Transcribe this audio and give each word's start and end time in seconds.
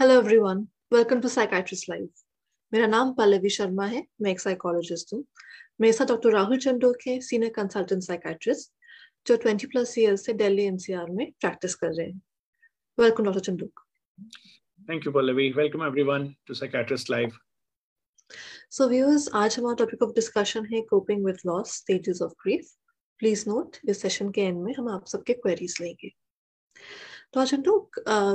Hello 0.00 0.14
everyone 0.14 0.58
welcome 0.92 1.20
to 1.20 1.28
psychiatrist 1.28 1.88
live 1.90 2.08
मेरा 2.72 2.86
नाम 2.86 3.12
पल्लवी 3.14 3.48
शर्मा 3.48 3.84
है। 3.86 4.02
मैं 4.22 4.30
एक 4.30 4.40
साइकोलॉजिस्ट 4.40 5.12
हूँ। 5.14 5.22
मेरे 5.80 5.92
साथ 5.92 6.06
डॉक्टर 6.06 6.32
राहुल 6.32 6.58
चंडोक 6.58 7.06
है 7.08 7.20
सीनियर 7.20 7.52
कंसल्टेंट 7.52 8.02
साइकाट्रिस्ट 8.02 8.72
जो 9.26 9.36
20 9.44 9.66
प्लस 9.72 9.94
ईयर 9.98 10.16
से 10.16 10.32
दिल्ली 10.32 10.64
एनसीआर 10.64 11.10
में 11.10 11.30
प्रैक्टिस 11.40 11.74
कर 11.74 11.92
रहे 11.92 12.06
हैं। 12.06 12.20
Welcome 12.98 13.24
doctor 13.24 13.40
Chandok 13.40 13.80
thank 14.88 15.06
you 15.06 15.12
Pallavi. 15.12 15.48
Welcome 15.52 15.86
everyone 15.86 16.28
to 16.46 16.54
psychiatrist 16.54 17.10
live 17.10 17.38
so 18.70 18.88
viewers 18.88 19.28
आज 19.34 19.58
हमारा 19.58 19.84
टॉपिक 19.84 20.02
ऑफ़ 20.02 20.14
डिस्कशन 20.14 20.66
है 20.74 20.80
coping 20.90 21.24
with 21.26 21.38
loss 21.46 21.76
stages 21.76 22.22
of 22.22 22.32
grief 22.42 22.74
please 23.20 23.48
note 23.48 23.76
इस 23.88 24.02
सेशन 24.02 24.30
के 24.30 24.40
एंड 24.40 24.62
में 24.62 24.72
हम 24.78 24.88
आप 24.88 25.06
सबके 25.06 25.32
क्वेरीज 25.34 25.78
लेंगे। 25.80 26.12
तो 27.34 27.40
आज 27.40 27.54
अचंटू 27.54 27.90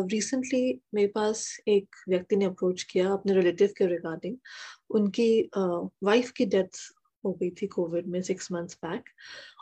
रिसेंटली 0.08 0.82
मेरे 0.94 1.08
पास 1.08 1.58
एक 1.68 1.96
व्यक्ति 2.10 2.36
ने 2.36 2.46
अप्रोच 2.46 2.84
किया 2.84 3.12
अपने 3.12 3.34
रिलेटिव 3.34 3.70
के 3.78 3.86
रिगार्डिंग 3.86 4.38
उनकी 4.90 5.50
वाइफ 6.04 6.32
की 6.32 6.46
डेथ 6.46 6.80
हो 7.26 7.32
गई 7.34 7.50
थी 7.50 7.68
कोविड 7.68 8.08
में 8.08 8.22
सिक्स 8.22 8.52
मंथ्स 8.52 8.76
बैक 8.76 9.04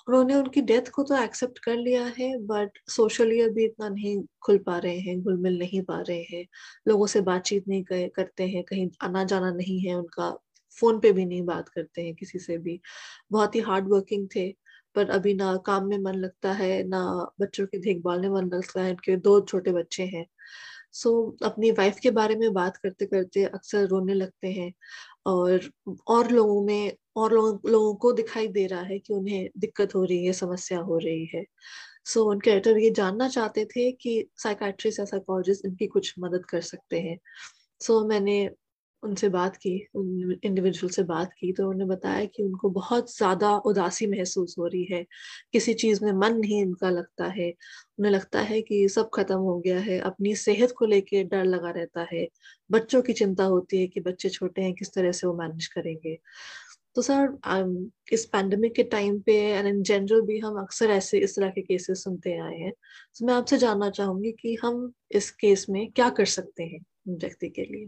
उन्होंने 0.07 0.35
उनकी 0.35 0.61
डेथ 0.61 0.81
को 0.81 1.03
तो 1.03 1.23
एक्सेप्ट 1.23 1.59
कर 1.59 1.77
लिया 1.77 2.13
है 2.19 2.37
बट 2.37 2.69
सोशली 2.89 3.41
अभी 3.41 3.65
इतना 3.65 3.89
नहीं 3.89 4.23
खुल 4.41 4.57
पा 4.57 4.77
रहे 4.77 4.99
हैं, 4.99 5.21
घुल 5.23 5.37
मिल 5.37 5.59
नहीं 5.59 5.81
पा 5.81 6.01
रहे 6.01 6.21
हैं। 6.31 6.45
लोगों 6.87 7.07
से 7.07 7.21
बातचीत 7.21 7.67
नहीं 7.67 7.83
करते 8.09 8.47
हैं, 8.47 8.63
कहीं 8.63 8.89
आना 9.01 9.23
जाना 9.23 9.51
नहीं 9.51 9.79
है, 9.79 9.95
उनका 9.95 10.31
फ़ोन 10.79 10.99
पे 10.99 11.11
भी 11.11 11.25
नहीं 11.25 11.43
बात 11.45 11.69
करते 11.69 12.01
हैं 12.01 12.15
किसी 12.15 12.39
से 12.39 12.57
भी। 12.57 12.79
बहुत 13.31 13.55
ही 13.55 13.59
हार्ड 13.59 13.87
वर्किंग 13.89 14.27
थे। 14.35 14.49
पर 14.97 15.09
अभी 15.09 15.33
ना 15.33 15.55
काम 15.65 15.87
में 15.87 15.97
मन 15.99 16.15
लगता 16.15 16.53
है 16.53 16.83
ना 16.87 17.01
बच्चों 17.41 17.65
की 17.67 17.79
देखभाल 17.79 18.21
में 18.21 18.29
मन 18.29 18.49
लगता 18.55 18.81
है 18.83 18.91
उनके 18.91 19.17
दो 19.17 19.39
छोटे 19.41 19.71
बच्चे 19.71 20.03
हैं। 20.05 20.25
सो 20.93 21.37
so, 21.41 21.45
अपनी 21.45 21.71
वाइफ 21.71 21.99
के 22.03 22.11
बारे 22.11 22.35
में 22.35 22.53
बात 22.53 22.77
करते 22.77 23.05
करते 23.05 23.43
अक्सर 23.45 23.87
रोने 23.87 24.13
लगते 24.13 24.47
हैं 24.47 24.73
और 25.25 25.69
और 26.07 26.31
लोगों 26.31 26.63
में 26.65 26.93
और 27.15 27.33
लोग, 27.33 27.69
लोगों 27.69 27.95
को 27.95 28.11
दिखाई 28.13 28.47
दे 28.47 28.65
रहा 28.67 28.81
है 28.81 28.99
कि 28.99 29.13
उन्हें 29.13 29.49
दिक्कत 29.57 29.95
हो 29.95 30.03
रही 30.03 30.25
है 30.25 30.33
समस्या 30.33 30.79
हो 30.79 30.97
रही 30.97 31.25
है। 31.35 31.45
सो 32.05 32.21
so, 32.21 32.27
उनके 32.27 32.51
एडिटर 32.51 32.77
ये 32.77 32.91
जानना 32.91 33.29
चाहते 33.29 33.65
थे 33.65 33.91
कि 33.91 34.29
साइकाट्रिस्ट 34.37 34.99
या 34.99 35.05
साइकोलॉजिस्ट 35.05 35.65
इनकी 35.65 35.87
कुछ 35.87 36.13
मदद 36.19 36.45
कर 36.45 36.61
सकते 36.61 36.99
हैं। 37.01 37.19
सो 37.81 38.01
so, 38.01 38.09
मैंने 38.09 38.49
उनसे 39.03 39.27
बात 39.29 39.55
की, 39.57 39.71
उन 39.95 40.37
इंडिविजुअल 40.43 40.89
से 40.91 41.03
बात 41.05 41.31
की 41.33 41.51
तो 41.53 41.63
उन्होंने 41.63 41.85
बताया 41.87 42.25
कि 42.27 42.43
उनको 42.43 42.69
बहुत 42.71 43.11
ज़्यादा 43.15 43.55
उदासी 43.65 44.07
महसूस 44.07 44.55
हो 44.59 44.67
रही 44.67 44.83
है। 44.85 45.03
किसी 45.53 45.73
चीज़ 45.75 46.03
में 46.05 46.11
मन 46.13 46.37
नहीं 46.37 46.63
उनका 46.65 46.89
लगता 46.89 47.25
है। 47.31 47.49
उन्हें 47.99 48.11
लगता 48.11 48.41
है 48.43 48.61
कि 48.61 48.87
सब 48.89 49.09
खत्म 49.13 49.35
हो 49.39 49.57
गया 49.59 49.79
है, 49.79 49.99
अपनी 50.01 50.35
सेहत 50.37 50.71
को 50.77 50.85
लेके 50.85 51.23
डर 51.25 51.43
लगा 51.45 51.71
रहता 51.71 52.07
है। 52.13 52.27
बच्चों 52.69 53.01
की 53.01 53.13
चिंता 53.13 53.43
होती 53.45 53.79
है 53.81 53.87
कि 53.87 53.99
बच्चे 54.01 54.29
छोटे 54.29 54.61
हैं, 54.61 54.73
किस 54.73 54.93
तरह 54.93 55.11
से 55.13 55.27
वो 55.27 55.33
मैनेज 55.35 55.67
करेंगे। 55.69 56.17
तो 56.95 57.01
सर 57.01 57.37
इस 58.13 58.25
पैंडमिक 58.25 58.75
के 58.75 58.83
टाइम 58.85 59.19
पे 59.21 59.33
एंड 59.49 59.67
इन 59.67 59.81
जनरल 59.83 60.21
भी 60.23 60.39
हम 60.39 60.59
अक्सर 60.61 60.89
ऐसे, 60.91 61.19
इस 61.19 61.35
तरह 61.35 61.49
के 61.49 61.61
केसेस 61.63 62.03
सुनते 62.03 62.37
आए 62.39 62.57
हैं। 62.57 62.71
तो 63.19 63.25
मैं 63.25 63.33
आपसे 63.33 63.57
जानना 63.59 63.89
चाहूँगी 63.91 64.31
कि 64.33 64.57
हम 64.63 64.91
इस 65.13 65.31
केस 65.37 65.65
में 65.69 65.85
क्या 65.91 66.09
कर 66.11 66.25
सकते 66.31 66.63
हैं 66.65 66.79
व्यक्ति 67.09 67.49
के 67.49 67.63
लिए? 67.63 67.87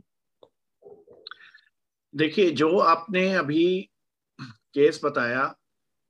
देखिए 2.13 2.51
जो 2.51 2.77
आपने 2.79 3.33
अभी 3.33 3.89
केस 4.41 5.01
बताया 5.03 5.55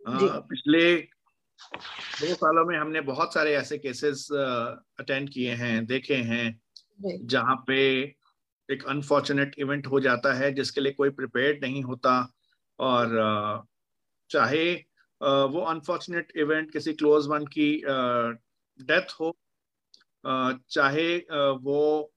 पिछले 0.01 0.95
दो 2.21 2.33
सालों 2.35 2.65
में 2.65 2.77
हमने 2.77 3.01
बहुत 3.01 3.33
सारे 3.33 3.55
ऐसे 3.55 3.77
केसेस 3.77 4.27
अटेंड 4.99 5.29
किए 5.29 5.53
हैं 5.53 5.85
देखे 5.85 6.15
हैं 6.15 6.61
जहाँ 7.27 7.55
पे 7.67 7.79
एक 8.69 8.85
अनफॉर्चुनेट 8.87 9.55
इवेंट 9.59 9.87
हो 9.87 9.99
जाता 9.99 10.33
है 10.33 10.51
जिसके 10.53 10.81
लिए 10.81 10.91
कोई 10.91 11.09
प्रिपेयर्ड 11.09 11.63
नहीं 11.65 11.83
होता 11.83 12.15
और 12.79 13.15
चाहे 14.29 14.73
वो 15.21 15.61
अनफॉर्चुनेट 15.61 16.31
इवेंट 16.37 16.71
किसी 16.71 16.93
क्लोज 16.93 17.27
वन 17.27 17.45
की 17.47 17.71
डेथ 18.79 19.13
हो 19.19 19.35
चाहे 20.69 21.17
वो 21.61 22.11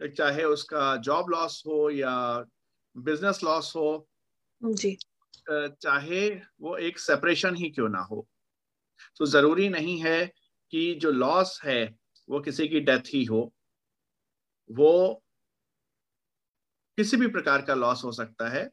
चाहे 0.00 0.44
उसका 0.44 0.96
जॉब 0.96 1.30
लॉस 1.30 1.62
हो 1.66 1.90
या 1.90 2.14
बिज़नेस 2.96 3.40
लॉस 3.44 3.72
हो 3.76 3.88
जी। 4.62 4.98
चाहे 5.82 6.28
वो 6.60 6.76
एक 6.76 6.98
सेपरेशन 6.98 7.54
ही 7.54 7.70
क्यों 7.70 7.88
ना 7.88 8.00
हो। 8.00 8.26
तो 9.16 9.26
ज़रूरी 9.26 9.68
नहीं 9.68 9.98
है 10.00 10.24
कि 10.72 10.94
जो 10.94 11.10
लॉस 11.10 11.60
है 11.64 11.84
वो 12.28 12.40
किसी 12.40 12.68
की 12.68 12.80
डेथ 12.80 13.14
ही 13.14 13.24
हो। 13.24 13.52
वो 14.70 15.22
किसी 16.98 17.16
भी 17.16 17.26
प्रकार 17.26 17.62
का 17.62 17.74
लॉस 17.74 18.04
हो 18.04 18.12
सकता 18.12 18.48
है। 18.48 18.68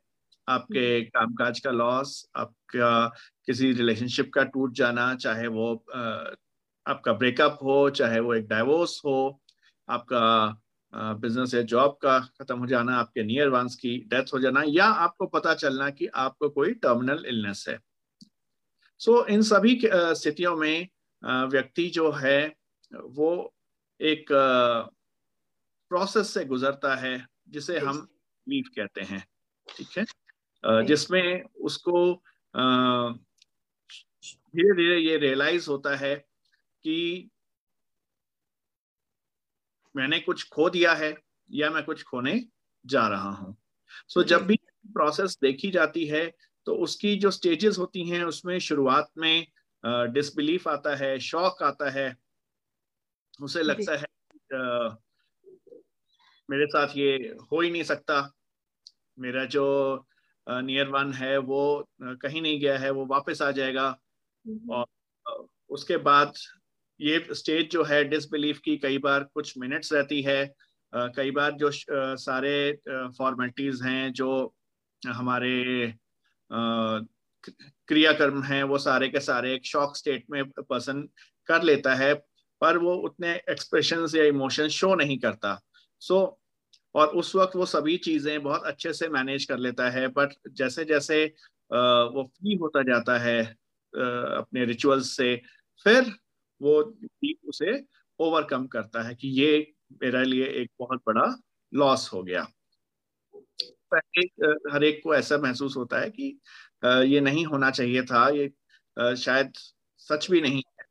आपके 0.48 1.02
कामकाज 1.06 1.60
का 1.60 1.72
लॉस 1.72 2.26
आपका 2.36 3.08
किसी 3.46 3.72
रिलेशनशिप 3.74 4.32
का 4.34 4.44
टूट 4.44 4.74
जाना 4.74 5.14
चाहे 5.16 5.48
वो 5.48 5.74
आपका 6.86 7.14
ब्रेकअप 7.14 7.60
हो 7.64 7.90
चाहे 7.90 8.20
वो 8.20 8.34
एक 8.34 8.48
डाइवोर्स 8.48 9.02
हो 9.06 9.16
आपका 9.90 10.22
बिज़नेस 10.96 11.54
या 11.54 11.62
जॉब 11.62 11.98
का 12.02 12.20
खत्म 12.20 12.60
हो 12.60 12.66
जाना 12.66 12.96
आपके 12.96 13.24
नियर 13.24 13.48
वंस 13.48 13.76
की 13.76 13.98
डेथ 13.98 14.34
हो 14.34 14.40
जाना 14.40 14.64
या 14.68 14.86
आपको 14.86 15.26
पता 15.26 15.54
चलना 15.54 15.90
कि 15.90 16.08
आपको 16.08 16.50
कोई 16.50 16.74
टर्मिनल 16.74 17.26
इलनेस 17.26 17.66
है। 17.70 17.80
सो 19.00 19.22
so, 19.22 19.28
इन 19.28 19.42
सभी 19.42 19.82
स्थितियों 19.94 20.56
में 20.56 20.88
व्यक्ति 21.24 21.88
जो 21.90 22.12
है 22.12 22.56
वो 22.94 23.56
एक 24.02 24.26
प्रोसेस 25.90 26.34
से 26.34 26.46
गुजरता 26.46 26.96
है 26.96 27.28
जिसे 27.50 27.80
हम 27.80 28.08
लीव 28.50 28.64
कहते 28.76 29.02
हैं 29.02 29.28
ठीक 29.78 29.88
है? 29.98 30.06
जिसमें 30.86 31.44
उसको 31.44 32.24
धीरे 34.56 34.76
धीरे 34.76 35.00
ये 35.00 35.18
रियलाइज़ 35.18 35.70
होता 35.70 35.96
है 35.96 36.16
कि 36.84 37.30
मैंने 39.96 40.20
कुछ 40.20 40.50
खो 40.50 40.70
दिया 40.70 40.94
है 40.94 41.18
या 41.52 41.70
मैं 41.70 41.84
कुछ 41.84 42.04
खोने 42.04 42.48
जा 42.86 43.08
रहा 43.08 43.30
हूँ। 43.30 43.58
सो 44.08 44.22
so, 44.22 44.28
जब 44.28 44.46
भी 44.46 44.60
प्रोसेस 44.94 45.38
देखी 45.42 45.72
जाती 45.72 46.06
है 46.06 46.36
तो 46.66 46.76
उसकी 46.76 47.16
जो 47.16 47.32
स्टेजेस 47.32 47.78
होती 47.78 48.10
हैं 48.10 48.24
उसमें 48.24 48.60
शुरुआत 48.60 49.12
में 49.18 49.48
डिसबिलीफ 49.86 50.68
आता 50.68 50.96
है 50.96 51.20
शौक 51.20 51.64
आता 51.64 51.90
है 51.90 52.18
उसे 53.42 53.64
लगता 53.64 53.98
है 53.98 54.06
आ, 54.54 54.96
मेरे 56.50 56.66
साथ 56.66 56.88
ये 56.98 57.36
हो 57.52 57.62
ही 57.62 57.72
नहीं 57.72 57.84
सकता। 57.84 58.34
मेरा 59.20 59.46
जो 59.46 59.66
नियर 60.50 60.88
वन 60.88 61.14
है 61.14 61.38
वो 61.38 61.90
कहीं 62.02 62.42
नहीं 62.42 62.60
गया 62.60 62.78
है 62.78 62.90
वो 62.92 63.06
वापस 63.06 63.42
आ 63.42 63.52
जाएगा। 63.52 64.00
हम्म। 64.48 64.74
और 64.74 65.48
उसके 65.70 65.98
बाद 65.98 66.34
ये 67.02 67.28
स्टेज 67.32 67.70
जो 67.70 67.84
है 67.84 68.04
डिसबिलीफ 68.04 68.60
की 68.60 68.78
कई 68.78 68.98
बार 68.98 69.24
कुछ 69.24 69.58
मिनट्स 69.58 69.94
रहती 69.94 70.22
है। 70.22 70.54
कई 70.94 71.32
बार 71.32 71.52
जो 71.52 71.70
सारे 72.18 72.82
फॉर्मेलिटीज 72.90 73.82
हैं 73.84 74.14
जो 74.14 74.56
हमारे 75.08 75.94
क्रियाकर्म 77.88 78.44
हैं 78.44 78.64
वो 78.64 78.78
सारे 78.78 79.10
के 79.10 79.20
सारे 79.20 79.54
एक 79.54 79.66
शॉक 79.66 79.98
स्टेट 79.98 80.26
में 80.32 80.44
पर्सन 80.50 81.02
कर 81.48 81.64
लेता 81.64 81.96
है 81.96 82.14
पर 82.62 82.78
वो 82.78 82.96
उतने 82.96 83.34
एक्सप्रेशन 83.50 84.06
या 84.16 84.24
इमोशन 84.24 84.68
शो 84.68 84.96
नहीं 84.96 85.18
करता। 85.20 85.60
सो 86.00 86.20
so, 86.20 86.46
और 86.96 87.08
उस 87.08 87.36
वक्त 87.36 87.56
वो 87.56 87.66
सभी 87.66 87.98
चीज़ें 87.98 88.44
बहुत 88.44 88.64
अच्छे 88.64 88.94
से 88.94 89.08
मैनेज 89.10 89.46
कर 89.46 89.58
लेता 89.58 89.90
है 89.90 90.08
बट 90.08 90.34
जैसे 90.52 90.86
जैसे 90.86 91.26
वो 91.72 92.24
फ्री 92.24 92.56
होता 92.56 92.82
जाता 92.84 93.18
है 93.20 93.44
अपने 93.94 94.66
रिचुअल्स 94.66 95.18
से 95.18 95.42
फिर 95.84 96.14
वो 96.66 96.82
उसे 97.50 97.72
ओवरकम 98.20 98.68
करता 98.68 99.02
है 99.02 99.16
कि 99.16 99.28
ये 99.28 99.74
मेरे 100.04 100.24
लिए 100.26 100.46
एक 100.62 100.72
बहुत 100.80 101.02
बड़ा 101.08 101.26
लॉस 101.74 102.10
हो 102.14 102.24
गया। 102.24 102.42
हर 104.74 104.84
एक 104.84 105.02
को 105.04 105.16
ऐसा 105.16 105.38
महसूस 105.38 105.78
होता 105.78 106.00
है 106.00 106.10
कि 106.10 106.40
ये 106.86 107.20
नहीं 107.22 107.46
होना 107.46 107.72
चाहिए 107.72 108.04
था 108.04 108.28
ये 108.30 108.48
शायद 109.16 109.52
सच 109.98 110.32
भी 110.32 110.42
नहीं 110.42 110.62
है। 110.80 110.86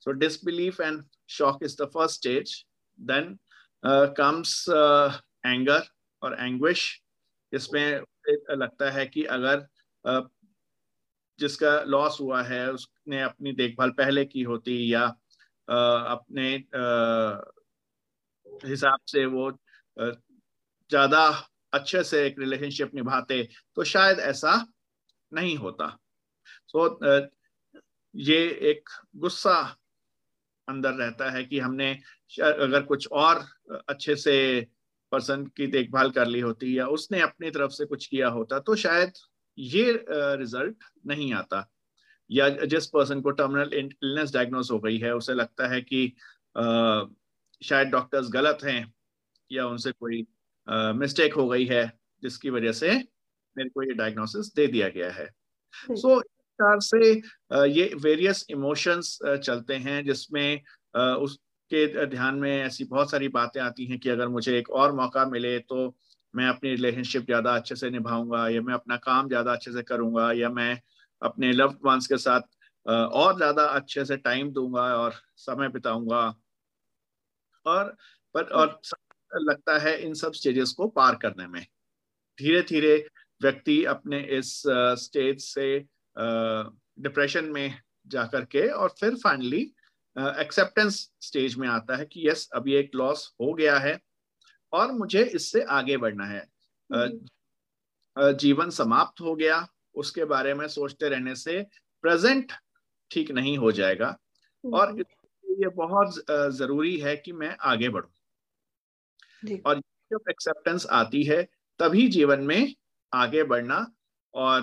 So 0.00 0.12
disbelief 0.12 0.80
and 0.80 1.04
shock 1.28 1.62
is 1.62 1.76
the 1.82 1.86
first 1.86 2.16
stage 2.16 2.64
then 3.00 3.38
comes 4.16 4.64
anger 5.46 5.86
और 6.22 6.36
एंग्विश 6.40 7.02
इसमें 7.52 8.04
लगता 8.50 8.90
है 8.90 9.06
कि 9.06 9.24
अगर 9.24 9.66
uh, 10.04 10.22
जिसका 11.38 11.82
लॉस 11.82 12.20
हुआ 12.20 12.42
है 12.42 12.72
उसने 13.10 13.22
अपनी 13.22 13.52
देखभाल 13.52 13.90
पहले 13.90 14.24
की 14.24 14.42
होती 14.42 14.92
या 14.92 15.02
अपने 15.68 16.48
हिसाब 18.64 18.98
से 19.06 19.24
वो 19.26 19.50
ज़्यादा 19.96 21.24
अच्छे 21.72 22.02
से 22.04 22.24
एक 22.26 22.38
रिलेशनशिप 22.38 22.94
निभाते 22.94 23.42
तो 23.76 23.84
शायद 23.84 24.18
ऐसा 24.20 24.54
नहीं 25.32 25.56
होता। 25.56 25.88
सो 26.68 26.88
so, 26.88 27.28
ये 28.14 28.38
एक 28.70 28.88
गुस्सा 29.16 29.56
अंदर 30.68 30.94
रहता 30.94 31.30
है 31.30 31.44
कि 31.44 31.58
हमने 31.58 31.92
अगर 32.34 32.82
कुछ 32.82 33.08
और 33.14 33.44
अच्छे 33.88 34.16
से 34.16 34.36
पर्सन 35.12 35.44
की 35.56 35.66
देखभाल 35.66 36.10
कर 36.10 36.26
ली 36.26 36.40
होती 36.40 36.78
या 36.78 36.86
उसने 36.88 37.20
अपनी 37.20 37.50
तरफ़ 37.50 37.72
से 37.72 37.86
कुछ 37.86 38.06
किया 38.06 38.28
होता 38.28 38.58
तो 38.60 38.74
शायद 38.76 39.12
ये 39.58 40.04
रिज़ल्ट 40.08 40.84
नहीं 41.06 41.32
आता। 41.34 41.66
या 42.30 42.48
जिस 42.48 42.86
पर्सन 42.86 43.20
को 43.20 43.30
टर्मिनल 43.30 43.74
इलनेस 43.74 44.32
डायग्नोस 44.32 44.70
हो 44.70 44.78
गई 44.78 44.98
है 44.98 45.14
उसे 45.14 45.34
लगता 45.34 45.68
है 45.68 45.80
कि 45.80 46.06
आ, 46.58 47.04
शायद 47.62 47.88
डॉक्टर्स 47.88 48.30
गलत 48.30 48.58
हैं 48.64 48.92
या 49.50 49.66
उनसे 49.66 49.92
कोई 49.92 50.26
मिस्टेक 50.96 51.34
हो 51.34 51.48
गई 51.48 51.66
है 51.66 51.86
जिसकी 52.22 52.50
वजह 52.50 52.72
से 52.72 52.92
मेरे 53.56 53.68
को 53.68 53.82
ये 53.82 53.94
डायग्नोसिस 53.94 54.54
दे 54.54 54.66
दिया 54.66 54.88
गया 54.88 55.10
है। 55.10 55.26
सो 55.88 56.16
so, 56.16 56.22
प्रकार 56.58 56.80
से 56.80 57.12
ये 57.70 57.90
वेरियस 58.02 58.46
इमोशंस 58.50 59.18
चलते 59.44 59.74
हैं 59.74 60.04
जिसमें 60.04 60.60
उसके 60.94 62.06
ध्यान 62.06 62.34
में 62.34 62.50
ऐसी 62.62 62.84
बहुत 62.84 63.10
सारी 63.10 63.28
बातें 63.28 63.60
आती 63.60 63.86
हैं 63.86 63.98
कि 63.98 64.08
अगर 64.08 64.28
मुझे 64.28 64.58
एक 64.58 64.70
और 64.70 64.92
मौका 64.92 65.24
मिले 65.26 65.58
तो 65.58 65.86
मैं 66.34 66.46
अपनी 66.46 66.70
रिलेशनशिप 66.70 67.24
ज़्यादा 67.24 67.54
अच्छे 67.54 67.76
से 67.76 67.90
निभाऊँगा 67.90 68.48
या 68.48 68.60
मैं 68.62 68.74
अपना 68.74 68.96
काम 68.96 69.28
ज़्यादा 69.28 69.52
अच्छे 69.52 69.72
से 69.72 69.82
करूँगा 69.82 70.32
या 70.32 70.50
मैं 70.50 70.80
अपने 71.22 71.52
लव्ड 71.52 71.78
वंस 71.86 72.06
के 72.06 72.16
साथ 72.18 72.42
और 72.86 73.36
ज़्यादा 73.36 73.64
अच्छे 73.70 74.04
से 74.04 74.16
टाइम 74.18 74.50
दूँगा 74.52 74.82
और 74.96 75.14
समय 75.38 75.68
बिताऊँगा। 75.70 76.22
और 77.66 77.96
पर 78.34 78.42
और 78.52 78.80
लगता 79.32 79.78
है 79.78 79.96
इन 80.02 80.14
सब 80.14 80.32
स्टेजेस 80.32 80.72
को 80.72 80.86
पार 80.90 81.14
करने 81.22 81.46
में। 81.46 81.62
धीरे 82.38 82.62
धीरे 82.62 82.96
व्यक्ति 83.40 83.84
अपने 83.86 84.20
इस 84.38 84.62
स्टेज 85.00 85.40
से 85.44 85.78
डिप्रेशन 86.16 87.44
में 87.46 87.74
जा 88.08 88.24
करके 88.26 88.68
और 88.70 88.94
फिर 89.00 89.14
फाइनली 89.16 89.62
एक्सेप्टेंस 90.16 90.96
स्टेज 91.22 91.56
में 91.58 91.68
आता 91.68 91.96
है 91.96 92.04
कि 92.06 92.28
यस 92.28 92.48
अभी 92.54 92.74
एक 92.74 92.90
लॉस 92.96 93.32
हो 93.42 93.52
गया 93.54 93.78
है 93.78 93.98
और 94.72 94.92
मुझे 94.92 95.24
इससे 95.26 95.62
आगे 95.72 95.96
बढ़ना 95.98 96.26
है। 96.26 96.46
हम्म। 96.90 98.32
जीवन 98.34 98.70
समाप्त 98.72 99.20
हो 99.20 99.34
गया। 99.36 99.66
उसके 99.94 100.24
बारे 100.24 100.54
में 100.54 100.68
सोचते 100.68 101.08
रहने 101.08 101.34
से 101.34 101.66
प्रेजेंट 102.02 102.52
ठीक 103.10 103.30
नहीं 103.30 103.58
हो 103.58 103.72
जाएगा। 103.72 104.18
हम्म। 104.64 104.74
और 104.74 105.00
ये 105.44 105.68
बहुत 105.68 106.24
ज़रूरी 106.30 106.96
है 106.96 107.16
कि 107.16 107.32
मैं 107.32 107.56
आगे 107.60 107.88
बढ़ू। 107.88 108.08
और 109.66 109.78
जब 109.78 110.20
एक्सेप्टेंस 110.30 110.86
आती 110.86 111.22
है 111.22 111.42
तभी 111.78 112.08
जीवन 112.08 112.40
में 112.40 112.74
आगे 113.14 113.42
बढ़ना 113.42 113.92
और 114.34 114.62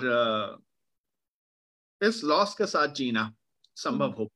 इस 2.04 2.24
लॉस 2.24 2.54
के 2.54 2.66
साथ 2.66 2.88
जीना 2.88 3.34
संभव 3.76 4.12
हो। 4.12 4.28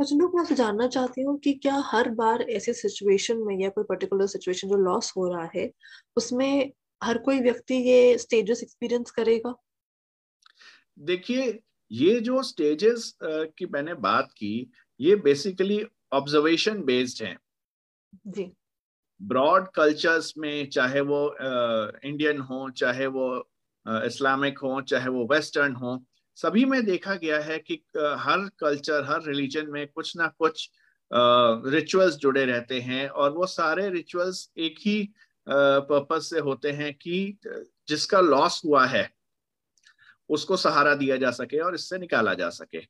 अच्छा 0.00 0.16
मैं 0.16 0.40
आपसे 0.40 0.54
जानना 0.54 0.86
चाहती 0.86 1.22
हूँ 1.22 1.38
कि 1.38 1.52
क्या 1.52 1.82
हर 1.86 2.10
बार 2.10 2.42
ऐसे 2.42 2.72
सिचुएशन 2.72 3.38
में 3.38 3.60
या 3.60 3.68
कोई 3.68 3.84
पर्टिकुलर 3.84 4.26
सिचुएशन 4.26 4.68
जो 4.68 4.76
लॉस 4.76 5.12
हो 5.16 5.28
रहा 5.28 5.50
है 5.54 5.72
उसमें 6.16 6.72
हर 7.02 7.18
कोई 7.18 7.40
व्यक्ति 7.40 7.74
ये 7.74 8.18
स्टेजेस 8.18 8.62
एक्सपीरियंस 8.62 9.10
करेगा? 9.10 9.54
देखिए 10.98 11.58
ये 11.90 12.20
जो 12.20 12.42
स्टेजेस 12.42 13.12
की 13.22 13.66
मैंने 13.66 13.94
बात 13.94 14.32
की 14.32 14.70
ये 15.00 15.16
बेसिकली 15.16 15.84
ऑब्जर्वेशन 16.12 16.82
बेस्ड 16.84 17.22
है। 17.24 17.36
जी। 18.26 18.50
ब्रॉड 19.20 19.68
कल्चर्स 19.74 20.32
में 20.38 20.68
चाहे 20.70 21.00
वो 21.00 21.20
इंडियन 22.04 22.38
हो 22.40 22.68
चाहे 22.70 23.06
वो 23.06 23.28
इस्लामिक 23.86 24.58
हो 24.58 24.80
चाहे 24.80 25.08
वो 25.08 25.26
वेस्टर्न 25.26 25.74
हो 25.74 25.98
सभी 26.36 26.64
में 26.64 26.84
देखा 26.84 27.14
गया 27.14 27.38
है 27.40 27.58
कि 27.58 27.74
हर 27.96 28.48
कल्चर 28.58 29.04
हर 29.04 29.22
रिलीजन 29.22 29.70
में 29.70 29.86
कुछ 29.88 30.16
ना 30.16 30.26
कुछ 30.38 30.68
रिचुअल्स 31.10 32.16
जुड़े 32.16 32.44
रहते 32.44 32.80
हैं 32.80 33.08
और 33.08 33.32
वो 33.32 33.46
सारे 33.46 33.88
रिचुअल्स 33.90 34.50
एक 34.58 34.74
ही 34.80 34.98
पर्पस 35.48 36.30
से 36.30 36.38
होते 36.38 36.70
हैं 36.70 36.92
कि 36.94 37.38
जिसका 37.88 38.20
लॉस 38.20 38.60
हुआ 38.64 38.84
है 38.86 39.08
उसको 40.30 40.56
सहारा 40.56 40.94
दिया 40.94 41.16
जा 41.16 41.30
सके 41.30 41.58
और 41.58 41.74
इससे 41.74 41.98
निकाला 41.98 42.34
जा 42.34 42.48
सके। 42.50 42.80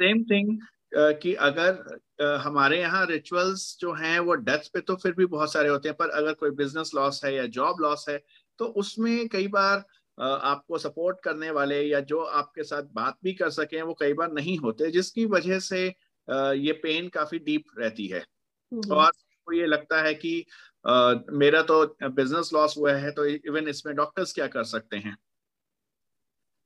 सेम 0.00 0.22
थिंग 0.24 0.58
कि 0.94 1.34
अगर 1.34 2.00
हमारे 2.44 2.80
यहाँ 2.80 3.06
रिचुअल्स 3.06 3.76
जो 3.80 3.92
हैं 3.92 4.18
वो 4.18 4.34
डेथ 4.34 4.68
पे 4.74 4.80
तो 4.80 4.96
फिर 4.96 5.12
भी 5.12 5.26
बहुत 5.26 5.52
सारे 5.52 5.68
होते 5.68 5.88
हैं 5.88 5.96
पर 5.96 6.10
अगर 6.10 6.32
कोई 6.32 6.50
बिज़नेस 6.50 6.90
लॉस 6.94 7.24
है 7.24 7.34
या 7.34 7.46
जॉब 7.46 7.80
लॉस 7.80 8.04
है 8.08 8.22
तो 8.58 8.64
उसमें 8.64 9.28
कई 9.28 9.48
बार 9.48 9.84
आपको 10.18 10.78
सपोर्ट 10.78 11.16
करने 11.24 11.50
वाले 11.50 11.80
या 11.82 12.00
जो 12.00 12.20
आपके 12.20 12.62
साथ 12.62 12.82
बात 12.92 13.16
भी 13.24 13.32
कर 13.32 13.50
सके 13.50 13.82
वो 13.82 13.94
कई 13.94 14.12
बार 14.12 14.32
नहीं 14.32 14.56
होते 14.58 14.90
जिसकी 14.90 15.24
वजह 15.26 15.58
से 15.58 15.86
ये 16.28 16.72
पेन 16.82 17.08
काफ़ी 17.08 17.38
डीप 17.38 17.64
रहती 17.78 18.06
है। 18.06 18.20
हम्म। 18.20 18.94
और 18.94 19.10
को 19.48 19.52
ये 19.52 19.66
लगता 19.66 20.02
है 20.02 20.14
कि 20.14 20.44
मेरा 20.84 21.62
तो 21.62 21.84
बिज़नेस 22.04 22.50
लॉस 22.54 22.76
हुआ 22.78 22.92
है 22.94 23.10
तो 23.10 23.24
इवन 23.26 23.68
इसमें 23.68 23.94
डॉक्टर्स 23.96 24.32
क्या 24.32 24.46
कर 24.46 24.64
सकते 24.64 24.96
हैं? 24.96 25.16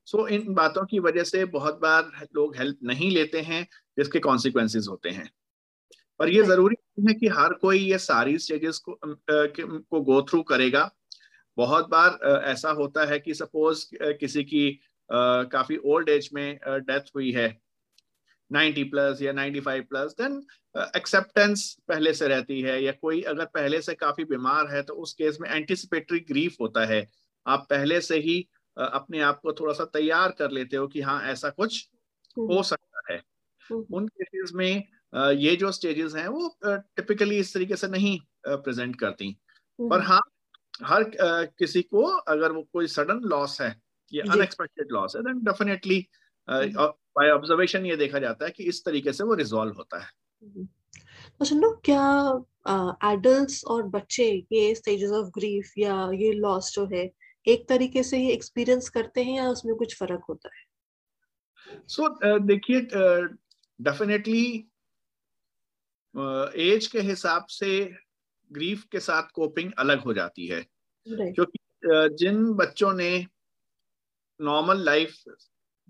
सो 0.06 0.18
so, 0.18 0.28
इन 0.28 0.54
बातों 0.54 0.84
की 0.86 0.98
वजह 0.98 1.24
से 1.24 1.44
बहुत 1.46 1.78
बार 1.80 2.10
लोग 2.36 2.56
हेल्प 2.56 2.78
नहीं 2.82 3.10
लेते 3.10 3.40
हैं 3.40 3.66
जिसके 3.98 4.18
कॉन्सिक्वेंसेस 4.18 4.86
होते 4.90 5.10
हैं। 5.10 5.30
पर 6.20 6.28
ये 6.28 6.42
ज़रूरी 6.42 6.76
है 7.08 7.14
कि 7.14 7.28
हर 7.28 7.52
कोई 7.54 7.78
ये 7.78 7.98
सारी 7.98 8.38
स्टेजेस 8.38 8.78
को 8.78 8.98
को 9.30 10.00
गो 10.00 10.20
थ्रू 10.22 10.42
करेगा। 10.42 10.90
बहुत 11.56 11.88
बार 11.88 12.18
ऐसा 12.44 12.70
होता 12.70 13.04
है 13.04 13.18
कि 13.18 13.34
सपोज़ 13.34 13.84
किसी 13.94 14.44
की 14.44 14.70
काफ़ी 15.52 15.76
ओल्ड 15.86 16.08
एज 16.08 16.28
में 16.34 16.58
डेथ 16.66 17.10
हुई 17.16 17.30
है 17.32 17.48
90 18.50 18.84
प्लस 18.90 19.22
या 19.22 19.32
95 19.32 19.80
प्लस 19.82 20.12
देन 20.12 20.42
एक्सेप्टेंस 20.96 21.72
पहले 21.88 22.12
से 22.14 22.28
रहती 22.28 22.60
है 22.60 22.82
या 22.82 22.92
कोई 22.92 23.20
अगर 23.22 23.44
पहले 23.44 23.80
से 23.82 23.94
काफ़ी 23.94 24.24
बीमार 24.24 24.68
है 24.70 24.82
तो 24.82 24.94
उस 24.94 25.12
केस 25.14 25.38
में 25.40 25.48
एंटिसिपेटरी 25.50 26.20
ग्रीफ 26.28 26.56
होता 26.60 26.84
है 26.86 27.06
आप 27.46 27.66
पहले 27.70 28.00
से 28.00 28.18
ही 28.18 28.40
uh, 28.76 28.88
अपने 28.90 29.20
आप 29.20 29.40
को 29.40 29.52
थोड़ा 29.52 29.72
सा 29.72 29.84
तैयार 29.84 30.34
कर 30.38 30.50
लेते 30.50 30.76
हो 30.76 30.86
कि 30.88 31.00
हाँ 31.00 31.20
ऐसा 31.22 31.50
कुछ 31.50 31.86
हो 32.36 32.46
हम्म। 32.46 32.62
सकता 32.62 33.12
है 33.12 33.22
हम्म। 33.62 33.96
उन 33.96 34.08
केसेस 34.08 34.52
में 34.54 34.84
uh, 35.12 35.32
ये 35.36 35.56
जो 35.56 35.72
स्टेजेस 35.72 36.14
हैं 36.14 36.28
वो 36.28 36.48
टिपिकली 36.64 37.34
uh, 37.34 37.40
इस 37.40 37.54
तरीके 37.54 37.76
से 37.76 37.88
नहीं 37.88 38.18
प्रेजेंट 38.46 38.98
करती 39.00 39.32
पर 39.78 39.94
हम्म। 39.94 40.06
हाँ 40.06 40.20
हर 40.82 41.04
किसी 41.58 41.82
को 41.82 42.02
अगर 42.28 42.52
वो 42.52 42.62
कोई 42.72 42.86
सडन 42.86 43.20
लॉस 43.24 43.60
है 43.60 43.74
ये 44.12 44.22
अनएक्सपेक्टेड 44.22 44.92
लॉस 44.92 45.16
है 45.16 45.22
देन 45.22 45.38
डेफिनेटली 45.44 46.06
बाय 47.18 47.30
ऑब्जर्वेशन 47.30 47.86
ये 47.86 47.96
देखा 47.96 48.18
जाता 48.18 48.44
है 48.44 48.50
कि 48.50 48.64
इस 48.64 48.84
तरीके 48.84 49.12
से 49.12 49.24
वो 49.24 49.34
रिजॉल्व 49.34 49.72
होता 49.72 49.98
है। 49.98 50.10
तो 51.38 51.44
सुनो 51.44 51.70
क्या 51.84 52.02
एडल्ट्स 53.12 53.64
और 53.64 53.82
बच्चे 53.82 54.46
ये 54.52 54.74
स्टेजेस 54.74 55.10
ऑफ़ 55.10 55.28
ग्रीफ 55.28 55.72
या 55.78 56.10
ये 56.14 56.32
लॉस 56.32 56.72
जो 56.74 56.86
है 56.86 57.10
एक 57.48 57.68
तरीके 57.68 58.02
से 58.02 58.18
ये 58.18 58.32
एक्सपीरियंस 58.32 58.88
करते 58.88 59.24
हैं 59.24 59.36
या 59.36 59.48
उसमें 59.48 59.74
कुछ 59.76 59.96
फ़र्क 59.98 60.24
होता 60.28 60.48
है? 60.56 60.64
सो 61.88 62.02
so, 62.02 62.08
uh, 62.26 62.46
देखिए 62.46 62.80
डेफिनेटली 63.80 64.64
uh, 66.14 66.54
एज 66.54 66.86
uh, 66.86 66.92
के 66.92 67.00
हिसाब 67.00 67.46
से 67.46 67.94
ग्रीफ 68.52 68.84
के 68.92 69.00
साथ 69.00 69.22
कोपिंग 69.34 69.72
अलग 69.78 70.00
हो 70.00 70.14
जाती 70.14 70.46
है। 70.46 70.66
क्योंकि 71.08 71.58
uh, 71.88 72.08
जिन 72.16 72.52
बच्चों 72.54 72.92
ने 72.92 73.26
नॉर्मल 74.40 74.84
लाइफ 74.84 75.22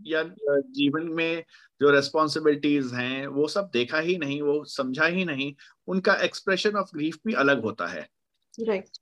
या 0.07 0.23
जीवन 0.71 1.03
में 1.03 1.45
जो 1.81 1.91
रेस्पॉन्सिबिलिटीज 1.91 2.93
हैं 2.95 3.27
वो 3.27 3.49
सब 3.49 3.71
देखा 3.73 3.99
ही 3.99 4.19
नहीं 4.19 4.43
वो 4.43 4.65
समझा 4.65 5.07
ही 5.07 5.25
नहीं 5.25 5.55
उनका 5.87 6.15
एक्सप्रेशन 6.15 6.77
ऑफ़ 6.77 6.89
ग्रीफ 6.95 7.19
भी 7.27 7.33
अलग 7.33 7.63
होता 7.63 7.87
है 7.87 8.09
right. 8.61 9.01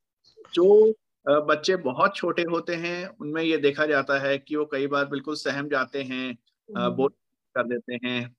जो 0.54 0.94
बच्चे 1.26 1.76
बहुत 1.76 2.16
छोटे 2.16 2.42
होते 2.42 2.74
हैं 2.74 3.08
उनमें 3.08 3.42
ये 3.42 3.56
देखा 3.56 3.86
जाता 3.86 4.18
है 4.18 4.38
कि 4.38 4.56
वो 4.56 4.64
कई 4.64 4.86
बार 4.86 5.04
बिल्कुल 5.04 5.34
सहम 5.34 5.68
जाते 5.68 6.02
हैं 6.02 6.32
mm-hmm. 6.32 6.96
बोल 6.96 7.08
कर 7.54 7.66
देते 7.66 7.94
हैं 7.94 8.36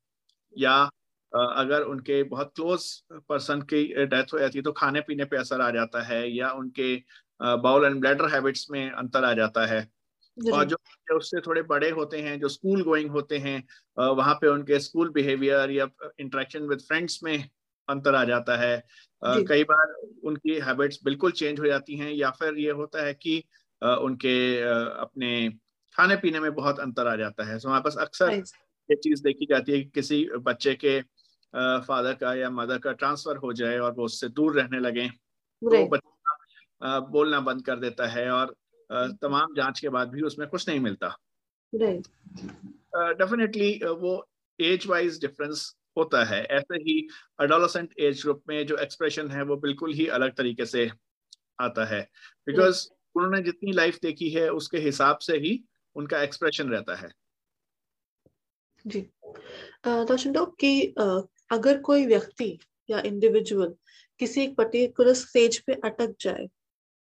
या 0.58 0.90
अगर 1.34 1.82
उनके 1.82 2.24
बहुत 2.24 2.52
क्लोज 2.56 3.02
पर्सन 3.30 3.62
की 3.62 4.06
डेथ 4.06 4.34
हो 4.34 4.40
जाती 4.40 4.58
है 4.58 4.64
तो 4.64 4.72
खाने 4.72 5.02
पीने 5.02 5.26
पे 5.26 5.38
असर 5.38 5.62
आ 5.62 5.70
जाता 5.72 6.02
है 6.02 6.32
या 6.32 6.52
उनके 6.52 6.96
बाउल 7.42 7.86
एंड 7.86 8.00
ब्लैडर 8.00 8.26
हैबिट्स 8.26 8.68
में 8.72 8.92
अंतर 8.92 9.24
आ 9.24 9.34
जाता 9.34 9.66
है 9.66 9.92
और 10.53 10.65
जो 10.65 10.77
उससे 11.17 11.41
थोड़े 11.41 11.62
बड़े 11.63 11.89
होते 11.89 12.22
हैं 12.22 12.39
जो 12.39 12.50
स्कूल 12.50 12.84
गोइंग 12.84 13.10
होते 13.12 13.38
हैं 13.38 13.58
वहाँ 13.98 14.34
पे 14.36 14.48
उनके 14.48 14.79
स्कूल 14.79 15.10
बिहेवियर 15.10 15.72
या 15.72 15.88
इंटरेक्शन 16.20 16.67
विद 16.67 16.79
फ्रेंड्स 16.79 17.20
में 17.24 17.38
अंतर 17.88 18.15
आ 18.15 18.24
जाता 18.24 18.58
है। 18.58 18.77
कई 19.48 19.63
बार 19.63 19.94
उनकी 20.24 20.60
हैबिट्स 20.60 21.00
बिल्कुल 21.03 21.32
चेंज 21.32 21.60
हो 21.60 21.65
जाती 21.65 21.98
हैं 21.98 22.12
या 22.12 22.29
फिर 22.32 22.58
ये 22.58 22.72
होता 22.72 23.06
है 23.06 23.13
कि 23.13 23.38
उनके 23.82 24.36
अपने 25.01 25.50
खाने 25.96 26.15
पीने 26.15 26.39
में 26.39 26.53
बहुत 26.56 26.79
अंतर 26.79 27.08
आ 27.08 27.15
जाता 27.15 27.44
है। 27.44 27.60
तो 27.60 27.67
हमारे 27.70 27.84
पास 27.84 27.98
अक्सर 28.00 28.34
ये 28.89 28.96
चीज़ 28.96 29.24
देखी 29.24 29.46
जाती 29.46 29.72
है 29.72 29.79
कि 29.79 29.89
किसी 29.89 30.25
बच्चे 30.39 30.74
के 30.86 31.00
फादर 31.88 32.13
का 32.13 32.34
या 32.34 32.50
मदर 32.50 32.77
का 32.77 32.91
ट्रांसफ़र 32.94 33.38
हो 33.38 33.53
जाए 33.53 33.77
और 33.79 33.94
वो 33.94 34.06
उससे 34.06 34.29
दूर 34.29 34.60
रहने 34.60 34.79
लगे 34.79 35.08
तो 35.62 35.86
बच्चा 35.86 37.00
बोलना 37.00 37.39
बंद 37.39 37.65
कर 37.65 37.79
देता 37.79 38.08
है 38.08 38.29
और 38.32 38.56
तमाम 38.91 39.56
जाँच 39.56 39.79
के 39.79 39.89
बाद 39.89 40.10
भी 40.10 40.22
उसमें 40.22 40.48
कुछ 40.48 40.70
नहीं 40.70 40.79
मिलता। 40.79 41.17
डेफिनेटली 41.75 43.79
uh, 43.79 43.86
वो 43.86 44.29
एज 44.60 44.88
वाइज 44.88 45.22
डिफरेंस 45.22 45.75
होता 45.98 46.24
है। 46.24 46.44
ऐसे 46.44 46.75
ही 46.75 47.10
अडोलोसेंट 47.39 47.94
एज 48.00 48.22
ग्रुप 48.22 48.44
में 48.50 48.67
जो 48.67 48.77
एक्सप्रेशन 48.77 49.32
है 49.32 49.44
वो 49.44 49.58
बिल्कुल 49.58 49.94
ही 49.94 50.08
अलग 50.08 50.34
तरीके 50.34 50.65
से 50.65 50.91
आता 51.62 51.86
है। 51.86 52.10
बिकॉज़ 52.48 52.88
उन्होंने 53.15 53.41
जितनी 53.41 53.72
लाइफ 53.72 54.00
देखी 54.01 54.29
है 54.29 54.50
उसके 54.50 54.77
हिसाब 54.77 55.17
से 55.17 55.38
ही 55.38 55.63
उनका 55.96 56.24
एक्सप्रेशन 56.24 56.70
रहता 56.70 56.96
है। 56.96 57.10
जी। 58.88 59.10
दर्शन 59.88 60.53
कि 60.60 60.96
अगर 61.51 61.82
कोई 61.82 62.06
व्यक्ति 62.06 62.60
या 62.89 63.00
इंडिविजुअल 63.00 63.75
किसी 64.20 64.41
एक 64.41 64.58
पर्टिकुलर 64.58 65.13
स्टेज 65.13 65.60
पे 65.60 65.74
अटक 65.74 66.15
जाए 66.22 66.48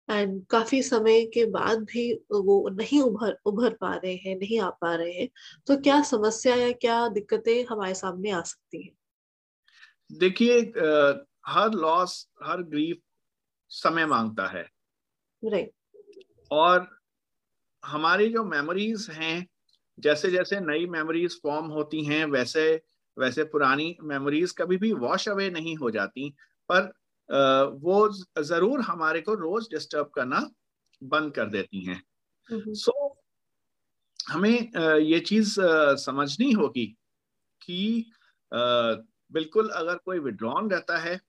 एंड 0.08 0.44
काफ़ी 0.46 0.82
समय 0.82 1.24
के 1.26 1.44
बाद 1.50 1.82
भी 1.84 2.12
वो 2.32 2.68
नहीं 2.68 3.00
उभर 3.00 3.36
उभर 3.46 3.74
पा 3.80 3.94
रहे 3.94 4.14
हैं 4.16 4.36
नहीं 4.36 4.60
आ 4.60 4.68
पा 4.70 4.94
रहे 4.94 5.12
हैं। 5.12 5.28
तो 5.66 5.76
क्या 5.76 6.02
समस्या 6.02 6.54
या 6.54 6.70
क्या 6.72 7.06
दिक्कतें 7.08 7.64
हमारे 7.64 7.94
सामने 7.94 8.30
आ 8.30 8.40
सकती 8.42 8.82
हैं? 8.82 8.94
देखिए 10.12 10.60
हर 11.46 11.72
लॉस 11.72 12.28
हर 12.42 12.62
ग्रीफ 12.62 13.00
समय 13.70 14.06
माँगता 14.06 14.46
है। 14.46 14.66
राइट 15.42 15.72
और 16.50 16.88
हमारी 17.82 18.28
जो 18.28 18.44
मेमोरीज 18.44 19.06
हैं 19.10 19.46
जैसे 19.98 20.30
जैसे 20.30 20.60
नई 20.60 20.86
मेमोरीज 20.86 21.40
फॉर्म 21.42 21.66
होती 21.66 22.04
हैं 22.04 22.24
वैसे 22.24 22.82
वैसे 23.16 23.44
पुरानी 23.44 23.96
मेमोरीज 24.02 24.52
कभी 24.52 24.76
भी 24.76 24.92
वॉश 24.92 25.28
अवे 25.28 25.50
नहीं 25.50 25.76
हो 25.76 25.90
जाती 25.90 26.28
पर 26.68 26.92
वो 27.28 28.08
ज़रूर 28.44 28.80
हमारे 28.82 29.20
को 29.20 29.34
रोज 29.34 29.68
डिस्टर्ब 29.70 30.10
करना 30.14 30.48
बंद 31.02 31.32
कर 31.34 31.48
देती 31.50 31.84
हैं। 31.84 32.02
सो 32.50 32.92
so, 32.92 33.16
हमें 34.26 34.98
ये 35.00 35.18
चीज़ 35.20 35.54
समझनी 35.98 36.50
होगी 36.52 36.86
कि 37.60 38.06
बिल्कुल 38.52 39.68
अगर 39.70 39.96
कोई 39.96 40.18
विड्रॉन 40.20 40.70
रहता 40.70 40.98
है 40.98 41.20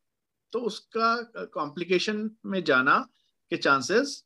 तो 0.54 0.60
उसका 0.62 1.16
कॉम्प्लिकेशन 1.54 2.30
में 2.46 2.63
जाना 2.63 2.98
के 3.51 3.58
चांसेस 3.58 4.24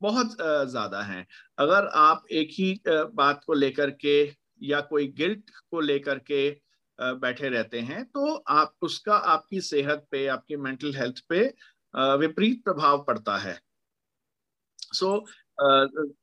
बहुत 0.00 0.36
ज़्यादा 0.70 1.02
हैं। 1.02 1.26
अगर 1.58 1.86
आप 1.96 2.24
एक 2.32 2.50
ही 2.52 2.74
बात 2.88 3.42
को 3.46 3.54
लेकर 3.54 3.90
के 4.04 4.16
या 4.62 4.80
कोई 4.82 5.06
गिल्ट 5.18 5.50
को 5.70 5.80
लेकर 5.80 6.18
के 6.22 6.50
बैठे 6.98 7.48
रहते 7.48 7.80
हैं 7.82 8.04
तो 8.06 8.34
आप 8.50 8.74
उसका 8.82 9.14
आपकी 9.28 9.60
सेहत 9.62 10.06
पे 10.10 10.26
आपकी 10.28 10.56
मेंटल 10.58 10.94
हेल्थ 10.96 11.20
पे 11.28 11.40
विपरीत 12.18 12.62
प्रभाव 12.64 13.04
पड़ता 13.04 13.36
है। 13.38 13.58
सो 14.84 15.06
so, 15.06 15.26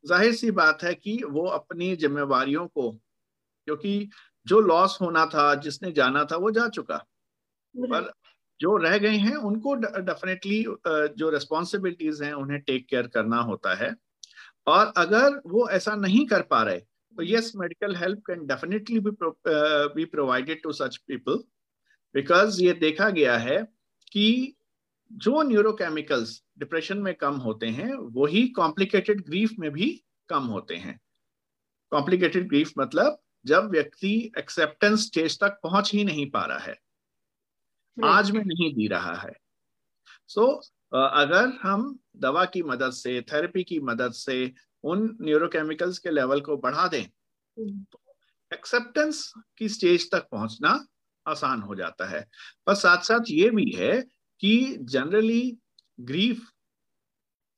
ज़ाहिर 0.06 0.34
सी 0.34 0.52
बात 0.54 0.84
है 0.84 0.94
कि 0.96 1.18
वो 1.26 1.46
अपनी 1.50 1.96
जिम्मेवारियों 1.98 2.66
को 2.68 2.92
क्योंकि 2.92 4.10
जो 4.48 4.60
लॉस 4.62 4.98
होना 5.02 5.26
था 5.26 5.54
जिसने 5.58 5.92
जाना 5.92 6.24
था 6.26 6.38
वो 6.38 6.52
जा 6.52 6.68
चुका। 6.70 6.98
पर 7.76 8.12
जो 8.60 8.76
रह 8.78 8.98
गए 8.98 9.16
हैं 9.18 9.36
उनको 9.38 9.74
डेफिनेटली 9.76 10.64
जो 11.18 11.30
रेस्पॉन्सिबिलिटीज 11.30 12.22
हैं 12.24 12.34
उन्हें 12.36 12.60
टेक 12.62 12.88
केयर 12.90 13.08
करना 13.08 13.38
होता 13.42 13.76
है। 13.76 13.94
और 14.68 14.94
अगर 14.98 15.42
वो 15.48 15.68
ऐसा 15.70 15.96
नहीं 15.98 16.26
कर 16.28 16.42
पा 16.44 16.62
रहे 16.64 16.82
So 17.12 17.28
yes, 17.28 17.56
medical 17.56 17.96
help 17.96 18.20
can 18.30 18.48
definitely 18.48 19.00
be 19.00 19.12
pro, 19.12 19.32
uh, 19.46 19.90
be 19.96 20.06
provided 20.06 20.58
to 20.66 20.74
such 20.82 20.96
people 21.12 21.40
because 22.16 22.60
ये 22.60 22.74
देखा 22.74 23.10
गया 23.10 23.38
है 23.38 23.68
कि 24.12 24.56
जो 25.14 25.42
न्यूरोकेमिकल्स 25.42 26.44
डिप्रेशन 26.60 26.98
में 26.98 27.16
कम 27.16 27.34
होते 27.34 27.68
हैं 27.68 27.94
वही 27.94 28.48
कॉम्प्लिकेटेड 28.48 29.22
ग्रीफ 29.22 29.52
में 29.60 29.72
भी 29.72 30.04
कम 30.30 30.44
होते 30.44 30.76
हैं। 30.76 31.00
कॉम्प्लिकेटेड 31.92 32.48
ग्रीफ 32.48 32.72
मतलब 32.80 33.20
जब 33.46 33.70
व्यक्ति 33.70 34.32
एक्सेप्टेंस 34.38 35.08
स्टेज 35.08 35.40
तक 35.40 35.60
पहुँच 35.64 35.94
ही 35.94 36.04
नहीं 36.04 36.30
पा 36.32 36.46
रहा 36.46 36.58
है। 36.58 36.80
आज 38.04 38.32
में 38.32 38.44
नहीं 38.46 38.74
दी 38.74 38.88
रहा 38.88 39.16
है। 39.16 39.34
सो 40.28 40.62
so, 40.64 40.70
अगर 40.94 41.60
हम 41.62 42.00
दवा 42.16 42.46
की 42.46 42.64
मदद 42.64 42.92
से 42.92 43.22
थेरेपी 43.22 43.64
की 43.64 43.80
मदद 43.80 44.12
से 44.12 44.54
उन 44.84 45.18
न्यूरोकेमिकल्स 45.22 45.98
के 46.00 46.12
लेवल 46.12 46.42
को 46.42 46.58
बढ़ा 46.58 46.88
दें। 46.88 47.06
तो 47.58 48.00
एक्सेप्टेंस 48.52 49.32
की 49.58 49.70
स्टेज 49.70 50.10
तक 50.12 50.28
पहुँचना 50.32 50.80
आसान 51.26 51.62
हो 51.62 51.76
जाता 51.76 52.06
है। 52.06 52.28
पर 52.68 52.74
साथ 52.74 53.04
साथ 53.04 53.30
ये 53.30 53.50
भी 53.50 53.72
है 53.72 54.02
कि 54.42 54.78
जनरली 54.82 55.58
ग्रीफ 56.00 56.48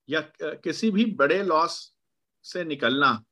या 0.09 0.21
किसी 0.35 0.91
भी 0.91 1.05
बड़े 1.15 1.43
लॉस 1.43 1.93
से 2.45 2.63
निकलना 2.63 3.23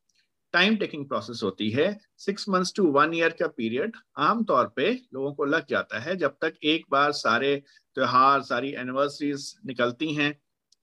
टाइम 0.54 0.76
टेकिंग 0.78 1.08
प्रोसेस 1.08 1.40
होती 1.44 1.70
है। 1.72 2.00
Six 2.18 2.48
months 2.50 2.74
to 2.76 2.86
one 2.92 3.14
year 3.14 3.36
का 3.40 3.48
पीरियड 3.48 3.96
आमतौर 4.20 4.68
पे 4.76 4.92
लोगों 5.14 5.34
को 5.34 5.46
लग 5.46 5.66
जाता 5.70 6.00
है 6.00 6.16
जब 6.16 6.38
तक 6.42 6.54
एक 6.64 6.86
बार 6.92 7.12
सारे 7.12 7.56
त्योहार 7.96 8.42
सारी 8.42 8.72
एनिवर्सरीज 8.74 9.54
निकलती 9.66 10.14
हैं 10.14 10.34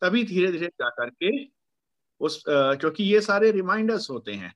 तभी 0.03 0.25
धीरे 0.25 0.53
धीरे 0.53 0.67
जा 0.67 0.89
करके 0.91 1.58
उस 2.21 2.43
क्योंकि 2.49 3.05
ये 3.05 3.21
सारे 3.21 3.51
रिमाइंडर्स 3.51 4.11
होते 4.11 4.33
हैं। 4.33 4.55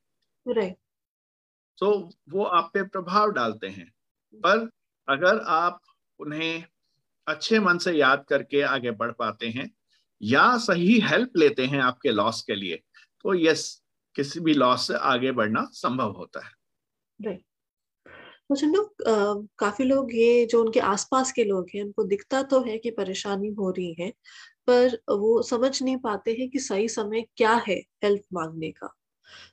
तो 1.78 1.90
वो 2.28 2.44
आप 2.44 2.70
पे 2.74 2.82
प्रभाव 2.82 3.30
डालते 3.30 3.66
हैं। 3.66 3.92
पर 4.34 4.70
अगर 5.08 5.38
आप 5.38 5.80
उन्हें 6.18 6.64
अच्छे 7.26 7.58
मन 7.58 7.78
से 7.78 7.92
याद 7.92 8.24
करके 8.28 8.62
आगे 8.62 8.90
बढ़ 8.90 9.12
पाते 9.12 9.48
हैं 9.48 9.70
या 10.22 10.56
सही 10.58 10.98
हेल्प 11.00 11.36
लेते 11.36 11.66
हैं 11.66 11.80
आपके 11.80 12.10
लॉस 12.10 12.42
के 12.42 12.54
लिए 12.54 12.76
तो 13.20 13.34
यस 13.34 13.82
किसी 14.14 14.40
भी 14.40 14.54
लॉस 14.54 14.86
से 14.86 14.94
आगे 14.94 15.32
बढ़ना 15.32 15.68
संभव 15.72 16.10
होता 16.10 16.44
है। 16.44 16.52
राइट 17.20 17.44
तो 18.52 19.42
काफ़ी 19.58 19.84
लोग 19.84 20.14
ये 20.14 20.46
जो 20.46 20.62
उनके 20.64 20.80
आसपास 20.80 21.32
के 21.32 21.44
लोग 21.44 21.66
हैं 21.74 21.82
उनको 21.84 22.04
दिखता 22.04 22.42
तो 22.42 22.62
है 22.62 22.78
कि 22.78 22.90
परेशानी 22.90 23.48
हो 23.48 23.70
रही 23.70 23.94
है 24.00 24.12
पर 24.66 24.94
वो 25.10 25.42
समझ 25.42 25.82
नहीं 25.82 25.96
पाते 25.96 26.32
हैं 26.32 26.48
कि 26.50 26.58
सही 26.58 26.88
समय 26.88 27.26
क्या 27.36 27.54
है 27.68 27.76
हेल्प 28.04 28.22
मांगने 28.32 28.70
का। 28.70 28.94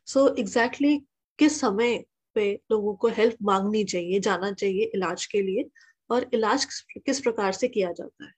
सो 0.05 0.27
so, 0.27 0.37
एग्जैक्टली 0.39 0.87
exactly 0.87 1.37
किस 1.39 1.59
समय 1.61 2.03
पे 2.35 2.61
लोगों 2.71 2.93
को 2.95 3.07
हेल्प 3.07 3.37
मांगनी 3.43 3.83
चाहिए 3.83 4.19
जाना 4.19 4.51
चाहिए 4.51 4.91
इलाज 4.95 5.25
के 5.25 5.41
लिए 5.41 5.69
और 6.09 6.29
इलाज 6.33 6.65
किस 7.05 7.19
प्रकार 7.19 7.51
से 7.51 7.67
किया 7.67 7.91
जाता 7.91 8.25
है? 8.25 8.33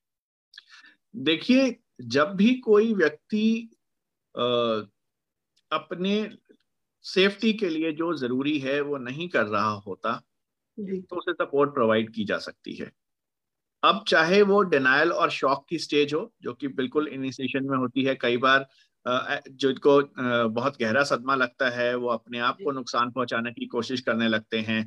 देखिए 1.16 1.76
जब 2.02 2.36
भी 2.36 2.54
कोई 2.56 2.94
व्यक्ति 2.94 3.70
अपने 5.72 6.30
सेफ्टी 7.06 7.54
के 7.54 7.70
लिए 7.70 7.92
जो 7.92 8.14
ज़रूरी 8.18 8.58
है 8.60 8.80
वो 8.82 8.98
नहीं 8.98 9.28
कर 9.30 9.46
रहा 9.46 9.72
होता 9.88 10.14
तो 10.80 11.16
उसे 11.16 11.34
सपोर्ट 11.34 11.74
प्रोवाइड 11.74 12.14
की 12.14 12.26
जा 12.26 12.38
सकती 12.38 12.76
है। 12.76 12.92
अब 13.84 14.04
चाहे 14.08 14.42
वो 14.42 14.62
डिनाइल 14.64 15.12
और 15.12 15.30
शॉक 15.32 15.66
की 15.70 15.78
स्टेज 15.80 16.14
हो 16.14 16.32
जो 16.42 16.54
कि 16.54 16.68
बिल्कुल 16.70 17.08
इनिशिएशन 17.08 17.64
में 17.66 17.78
होती 17.78 18.04
है 18.04 18.16
कई 18.16 18.38
बार 18.38 18.68
जिनको 19.06 20.02
बहुत 20.50 20.78
गहरा 20.82 21.04
सदमा 21.04 21.36
लगता 21.36 21.70
है 21.70 21.94
वो 21.96 22.08
अपने 22.10 22.40
आप 22.40 22.60
को 22.64 22.72
नुकसान 22.72 23.12
पहुँचाने 23.12 23.52
की 23.52 23.66
कोशिश 23.68 24.02
करने 24.02 24.28
लगते 24.28 24.60
हैं। 24.60 24.84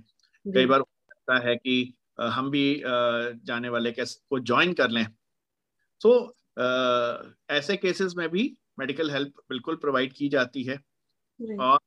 कई 0.47 0.67
बार 0.67 0.81
लगता 0.81 1.39
है 1.49 1.57
कि 1.57 1.95
हम 2.21 2.51
भी 2.51 2.83
जाने 2.85 3.69
वाले 3.69 3.93
के 3.93 4.05
को 4.05 4.39
ज्वाइन 4.41 4.73
कर 4.73 4.91
लें। 4.91 5.07
तो 6.01 6.15
ऐसे 7.51 7.77
केसेस 7.77 8.15
में 8.17 8.29
भी 8.31 8.53
मेडिकल 8.79 9.11
हेल्प 9.11 9.35
बिल्कुल 9.51 9.77
प्रोवाइड 9.77 10.13
की 10.13 10.29
जाती 10.29 10.65
है। 10.65 10.79
और 11.61 11.79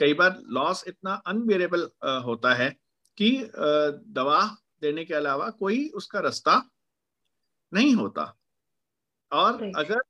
कई 0.00 0.14
बार 0.14 0.38
लॉस 0.50 0.84
इतना 0.88 1.14
अनबेरेबल 1.26 1.88
होता 2.26 2.54
है 2.54 2.70
कि 3.18 3.30
दवा 3.54 4.40
देने 4.82 5.04
के 5.04 5.14
अलावा 5.14 5.50
कोई 5.50 5.88
उसका 5.94 6.20
रास्ता 6.20 6.62
नहीं 7.72 7.94
होता। 7.94 8.24
और 9.32 9.62
अगर 9.76 10.00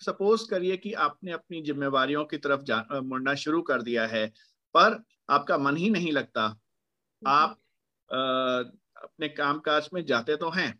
सपोज़ 0.00 0.48
करिए 0.50 0.76
कि 0.76 0.92
आपने 0.92 1.32
अपनी 1.32 1.62
जिम्मेवारियों 1.62 2.24
की 2.24 2.38
तरफ़ 2.38 2.72
मुड़ना 3.04 3.34
शुरू 3.34 3.62
कर 3.62 3.82
दिया 3.82 4.06
है 4.06 4.26
पर 4.74 5.02
आपका 5.30 5.58
मन 5.58 5.76
ही 5.76 5.90
नहीं 5.90 6.12
लगता 6.12 6.44
आप 7.22 7.58
आ, 8.10 8.18
अपने 9.04 9.28
कामकाज 9.28 9.88
में 9.94 10.04
जाते 10.04 10.36
तो 10.36 10.50
हैं 10.50 10.72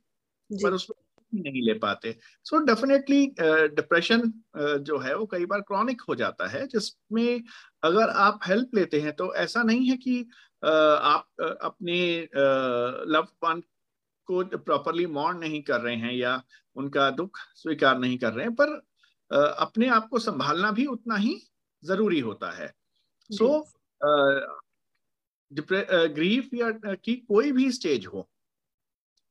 पर 0.50 0.72
उसमें 0.72 1.01
नहीं 1.34 1.62
ले 1.62 1.74
पाते। 1.74 2.18
सो 2.44 2.58
डेफिनेटली 2.58 3.26
डिप्रेशन 3.74 4.32
जो 4.56 4.98
है 4.98 5.16
वो 5.16 5.26
कई 5.26 5.46
बार 5.46 5.60
क्रॉनिक 5.60 6.02
हो 6.08 6.14
जाता 6.14 6.48
है 6.48 6.66
जिसमें 6.66 7.42
अगर 7.82 8.08
आप 8.08 8.40
हेल्प 8.46 8.74
लेते 8.74 9.00
हैं 9.00 9.12
तो 9.12 9.34
ऐसा 9.34 9.62
नहीं 9.62 9.90
है 9.90 9.96
कि 9.96 10.22
uh, 10.64 10.98
आप 11.00 11.28
uh, 11.42 11.56
अपने 11.62 12.28
लव 13.06 13.22
uh, 13.22 13.48
वन 13.48 13.62
को 14.26 14.44
प्रॉपरली 14.58 15.06
मॉर्न 15.06 15.38
नहीं 15.38 15.62
कर 15.62 15.80
रहे 15.80 15.96
हैं 15.96 16.12
या 16.12 16.42
उनका 16.76 17.10
दुख 17.10 17.38
स्वीकार 17.54 17.98
नहीं 17.98 18.18
कर 18.18 18.32
रहे 18.32 18.46
हैं 18.46 18.54
पर 18.54 18.76
uh, 19.30 19.54
अपने 19.58 19.88
आप 19.88 20.08
को 20.08 20.18
संभालना 20.18 20.70
भी 20.70 20.86
उतना 20.86 21.16
ही 21.16 21.42
ज़रूरी 21.84 22.20
होता 22.20 22.50
है। 22.50 22.74
सो 23.30 23.72
ग्रीफ 26.14 26.48
या 26.54 26.94
की 26.94 27.14
कोई 27.16 27.52
भी 27.52 27.70
स्टेज 27.72 28.06
हो 28.06 28.28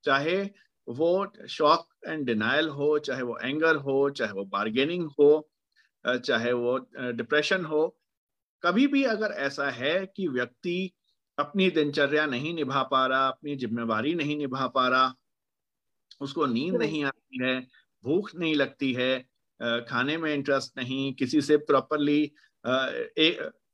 चाहे 0.04 0.50
वो 0.92 1.34
शॉक 1.50 1.88
एंड 2.08 2.26
डिनाइल 2.26 2.70
हो 2.70 3.00
चाहे 3.00 3.22
वो 3.22 3.38
एंगर 3.38 3.76
हो 3.76 4.10
चाहे 4.10 4.32
वो 4.32 4.46
बार्गेनिंग 4.46 5.10
हो 5.20 5.50
चाहे 6.08 6.52
वो 6.52 6.78
डिप्रेशन 7.12 7.66
हो 7.66 7.98
कभी 8.64 8.88
भी 8.88 9.04
अगर 9.04 9.32
ऐसा 9.32 9.70
है 9.70 10.06
कि 10.06 10.28
व्यक्ति 10.28 10.92
अपनी 11.40 11.70
दिनचर्या 11.70 12.26
नहीं 12.26 12.54
निभा 12.54 12.84
पा 12.84 13.06
रहा 13.08 13.28
अपनी 13.28 13.56
जिम्मेवारी 13.56 14.16
नहीं 14.16 14.38
निभा 14.38 14.68
पा 14.68 14.88
रहा 14.88 15.14
उसको 16.22 16.46
नींद 16.46 16.76
नहीं 16.76 17.04
आती 17.04 17.44
है 17.44 17.68
भूख 18.04 18.36
नहीं 18.36 18.56
लगती 18.56 18.94
है 18.94 19.28
खाने 19.64 20.18
में 20.18 20.34
इंटरेस्ट 20.34 20.78
नहीं 20.78 21.14
किसी 21.14 21.42
से 21.42 21.58
प्रॉपरली 21.58 22.32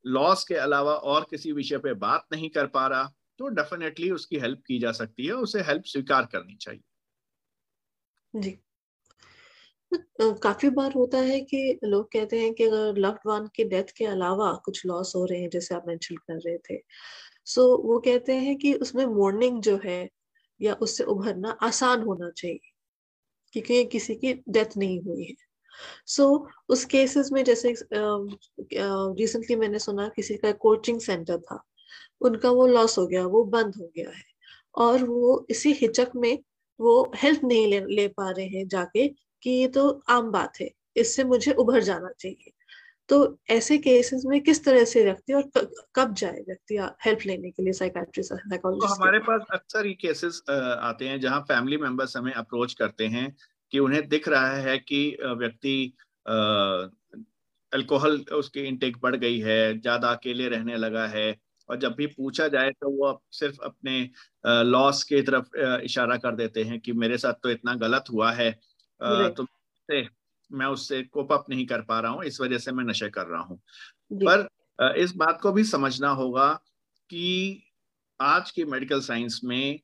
लॉस 0.06 0.44
के 0.44 0.54
अलावा 0.54 0.94
और 0.94 1.26
किसी 1.30 1.52
विषय 1.52 1.78
पे 1.78 1.94
बात 1.94 2.26
नहीं 2.32 2.50
कर 2.50 2.66
पा 2.66 2.86
रहा 2.86 3.12
तो 3.38 3.48
डेफिनेटली 3.48 4.10
उसकी 4.10 4.38
हेल्प 4.38 4.62
की 4.66 4.78
जा 4.78 4.92
सकती 4.92 5.26
है 5.26 5.32
उसे 5.32 5.60
हेल्प 5.60 5.82
स्वीकार 5.84 6.28
करनी 6.32 6.54
चाहिए। 6.54 6.82
जी। 8.34 8.58
काफ़ी 10.42 10.68
बार 10.70 10.92
होता 10.92 11.18
है 11.20 11.40
कि 11.42 11.78
लोग 11.84 12.06
कहते 12.12 12.38
हैं 12.40 12.52
कि 12.54 12.64
अगर 12.64 12.96
लव्ड 12.98 13.18
वन 13.26 13.46
के 13.56 13.64
डेथ 13.64 13.92
के 13.96 14.04
अलावा 14.06 14.52
कुछ 14.64 14.84
लॉस 14.86 15.12
हो 15.16 15.24
रहे 15.24 15.40
हैं, 15.40 15.48
जैसे 15.50 15.74
आप 15.74 15.84
मेंशन 15.88 16.16
कर 16.18 16.38
रहे 16.38 16.56
थे। 16.60 16.80
सो 17.46 17.66
वो 17.84 17.98
कहते 18.00 18.34
हैं 18.36 18.56
कि 18.58 18.72
उसमें 18.76 19.04
मॉर्निंग 19.08 19.60
जो 19.62 19.78
है 19.84 20.08
या 20.60 20.74
उससे 20.82 21.04
उभरना 21.06 21.56
आसान 21.62 22.02
होना 22.02 22.30
चाहिए, 22.32 22.60
क्योंकि 23.54 23.84
किसी 23.88 24.14
की 24.16 24.32
डेथ 24.50 24.76
नहीं 24.78 25.00
हुई 25.02 25.24
है। 25.24 25.34
सो 26.08 26.26
उस 26.70 26.84
केसेस 26.86 27.30
में 27.32 27.42
जैसे 27.44 27.74
रिसेंटली 28.72 29.56
मैंने 29.56 29.78
सुना 29.80 30.08
किसी 30.16 30.36
का 30.38 30.52
कोचिंग 30.60 31.00
सेंटर 31.02 31.38
था, 31.40 31.62
उनका 32.22 32.50
वो 32.52 32.66
लॉस 32.68 32.98
हो 32.98 33.06
गया, 33.08 33.26
वो 33.26 33.44
बंद 33.46 33.76
हो 33.76 33.90
गया 33.96 34.10
है। 34.10 34.24
और 34.76 35.04
वो 35.06 35.46
इसी 35.50 35.72
हिचक 35.74 36.12
में 36.16 36.38
वो 36.80 37.12
हेल्प 37.16 37.40
नहीं 37.44 37.66
ले, 37.66 37.80
ले 37.80 38.06
पा 38.08 38.30
रहे 38.30 38.46
हैं 38.48 38.66
जाके 38.68 39.08
कि 39.42 39.50
ये 39.50 39.68
तो 39.68 39.88
आम 40.08 40.30
बात 40.32 40.60
है 40.60 40.70
इससे 40.96 41.24
मुझे 41.24 41.52
उभर 41.54 41.82
जाना 41.82 42.10
चाहिए। 42.20 42.52
तो 43.08 43.38
ऐसे 43.50 43.76
केसेस 43.78 44.22
में 44.26 44.40
किस 44.40 44.64
तरह 44.64 44.84
से 44.84 45.02
व्यक्ति 45.04 45.32
और 45.32 45.42
कब 45.94 46.14
जाए 46.14 46.40
व्यक्ति 46.48 46.76
हेल्प 47.04 47.18
लेने 47.26 47.50
के 47.50 47.62
लिए 47.62 47.72
साइकाट्रिस्ट 47.72 48.32
साइकोलॉजिस्ट 48.32 48.88
तो 48.88 48.94
हमारे 48.94 49.18
पास 49.18 49.46
अक्सर 49.52 49.86
ही 49.86 49.92
केसेस 49.94 50.42
आते 50.50 51.08
हैं 51.08 51.20
जहाँ 51.20 51.40
फैमिली 51.48 51.76
मेंबर्स 51.76 52.16
हमें 52.16 52.32
अप्रोच 52.32 52.74
करते 52.74 53.06
हैं 53.06 53.34
कि 53.72 53.78
उन्हें 53.78 54.08
दिख 54.08 54.28
रहा 54.28 54.52
है 54.58 54.76
कि 54.78 55.00
व्यक्ति 55.38 55.76
अल्कोहल 57.72 58.24
उसकी 58.34 58.60
इनटेक 58.60 58.96
बढ़ 59.02 59.16
गई 59.16 59.38
है 59.38 59.78
ज़्यादा 59.80 60.08
अकेले 60.08 60.48
रहने 60.48 60.76
लगा 60.76 61.06
है 61.06 61.30
और 61.70 61.76
जब 61.76 61.94
भी 61.94 62.06
पूछा 62.06 62.48
जाए 62.48 62.70
तो 62.70 62.90
वो 62.90 63.24
सिर्फ़ 63.30 63.58
अपने 63.64 64.10
लॉस 64.46 65.04
की 65.04 65.22
तरफ़ 65.22 65.56
इशारा 65.84 66.16
कर 66.16 66.34
देते 66.34 66.64
हैं 66.64 66.80
कि 66.80 66.92
मेरे 66.92 67.18
साथ 67.18 67.32
तो 67.32 67.50
इतना 67.50 67.74
गलत 67.74 68.04
हुआ 68.12 68.32
है 68.32 68.52
तो 69.28 69.46
मैं 70.52 70.66
उससे 70.66 71.02
कोप 71.02 71.32
अप 71.32 71.44
नहीं 71.50 71.66
कर 71.66 71.82
पा 71.82 72.00
रहा 72.00 72.12
हूँ 72.12 72.24
इस 72.24 72.40
वजह 72.40 72.58
से 72.58 72.72
मैं 72.72 72.84
नशे 72.84 73.10
कर 73.10 73.26
रहा 73.26 73.40
हूँ। 73.40 73.60
पर 74.12 74.48
इस 74.96 75.12
बात 75.16 75.40
को 75.40 75.52
भी 75.52 75.64
समझना 75.64 76.08
होगा 76.08 76.52
कि 77.10 77.62
आज 78.20 78.50
की 78.50 78.64
मेडिकल 78.64 79.00
साइंस 79.00 79.40
में 79.44 79.80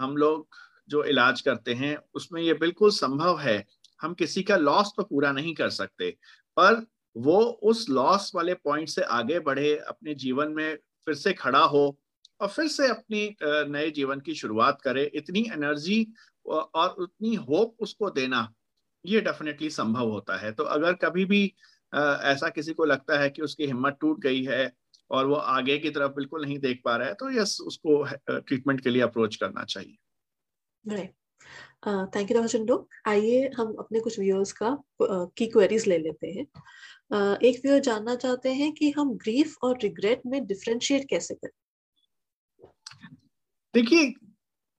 हम 0.00 0.16
लोग 0.16 0.48
जो 0.88 1.04
इलाज 1.04 1.40
करते 1.40 1.74
हैं 1.74 1.98
उसमें 2.14 2.42
ये 2.42 2.54
बिल्कुल 2.54 2.90
संभव 2.90 3.38
है 3.38 3.64
हम 4.02 4.14
किसी 4.14 4.42
का 4.42 4.56
लॉस 4.56 4.92
तो 4.96 5.02
पूरा 5.02 5.32
नहीं 5.32 5.54
कर 5.54 5.70
सकते 5.70 6.10
पर 6.56 6.86
वो 7.16 7.40
उस 7.42 7.90
लॉस 7.90 8.32
वाले 8.34 8.54
पॉइंट 8.54 8.88
से 8.88 9.02
आगे 9.02 9.38
बढ़े 9.38 9.76
अपने 9.76 10.14
जीवन 10.14 10.48
में 10.48 10.78
फिर 11.06 11.14
से 11.14 11.32
खड़ा 11.34 11.62
हो 11.66 11.86
और 12.40 12.48
फिर 12.48 12.68
से 12.68 12.88
अपनी 12.88 13.36
नए 13.42 13.90
जीवन 13.90 14.20
की 14.20 14.34
शुरुआत 14.34 14.80
करे। 14.82 15.04
इतनी 15.14 15.40
एनर्जी 15.52 16.06
और 16.46 16.88
उतनी 16.92 17.34
होप 17.34 17.76
उसको 17.80 18.10
देना, 18.10 18.48
ये 19.04 19.20
डेफिनेटली 19.20 19.70
संभव 19.70 20.10
होता 20.10 20.36
है। 20.36 20.52
तो 20.52 20.64
अगर 20.64 20.94
कभी 21.02 21.24
भी 21.24 21.44
ऐसा 21.92 22.48
किसी 22.48 22.72
को 22.74 22.84
लगता 22.84 23.18
है 23.18 23.30
कि 23.30 23.42
उसकी 23.42 23.66
हिम्मत 23.66 23.96
टूट 24.00 24.20
गई 24.20 24.42
है 24.44 24.72
और 25.10 25.26
वो 25.26 25.34
आगे 25.34 25.78
की 25.78 25.90
तरफ़ 25.90 26.12
बिल्कुल 26.12 26.44
नहीं 26.44 26.58
देख 26.58 26.80
पा 26.84 26.96
रहा 26.96 27.08
है 27.08 27.14
तो 27.14 27.30
यस 27.30 27.58
उसको 27.60 28.02
ट्रीटमेंट 28.30 28.80
के 28.80 28.90
लिए 28.90 29.02
अप्रोच 29.02 29.36
करना 29.36 29.64
चाहिए। 29.64 29.96
थैंक 31.86 32.30
यू 32.30 32.46
चंडो 32.46 32.76
आइए 33.06 33.50
हम 33.56 33.74
अपने 33.78 34.00
कुछ 34.00 34.18
व्यूअर्स 34.18 34.52
का 34.52 34.76
की 35.02 35.46
क्वेरीज 35.46 35.86
ले 35.86 35.98
लेते 35.98 36.26
हैं। 36.28 36.46
एक 37.12 37.60
व्यूअर 37.64 37.80
जानना 37.80 38.14
चाहते 38.14 38.52
हैं 38.54 38.72
कि 38.72 38.90
हम 38.90 39.14
ग्रीफ 39.16 39.56
और 39.62 39.78
रिग्रेट 39.82 40.22
में 40.26 40.44
डिफरेंशिएट 40.46 41.08
कैसे 41.10 41.34
करें? 41.34 42.68
देखिए 43.74 44.12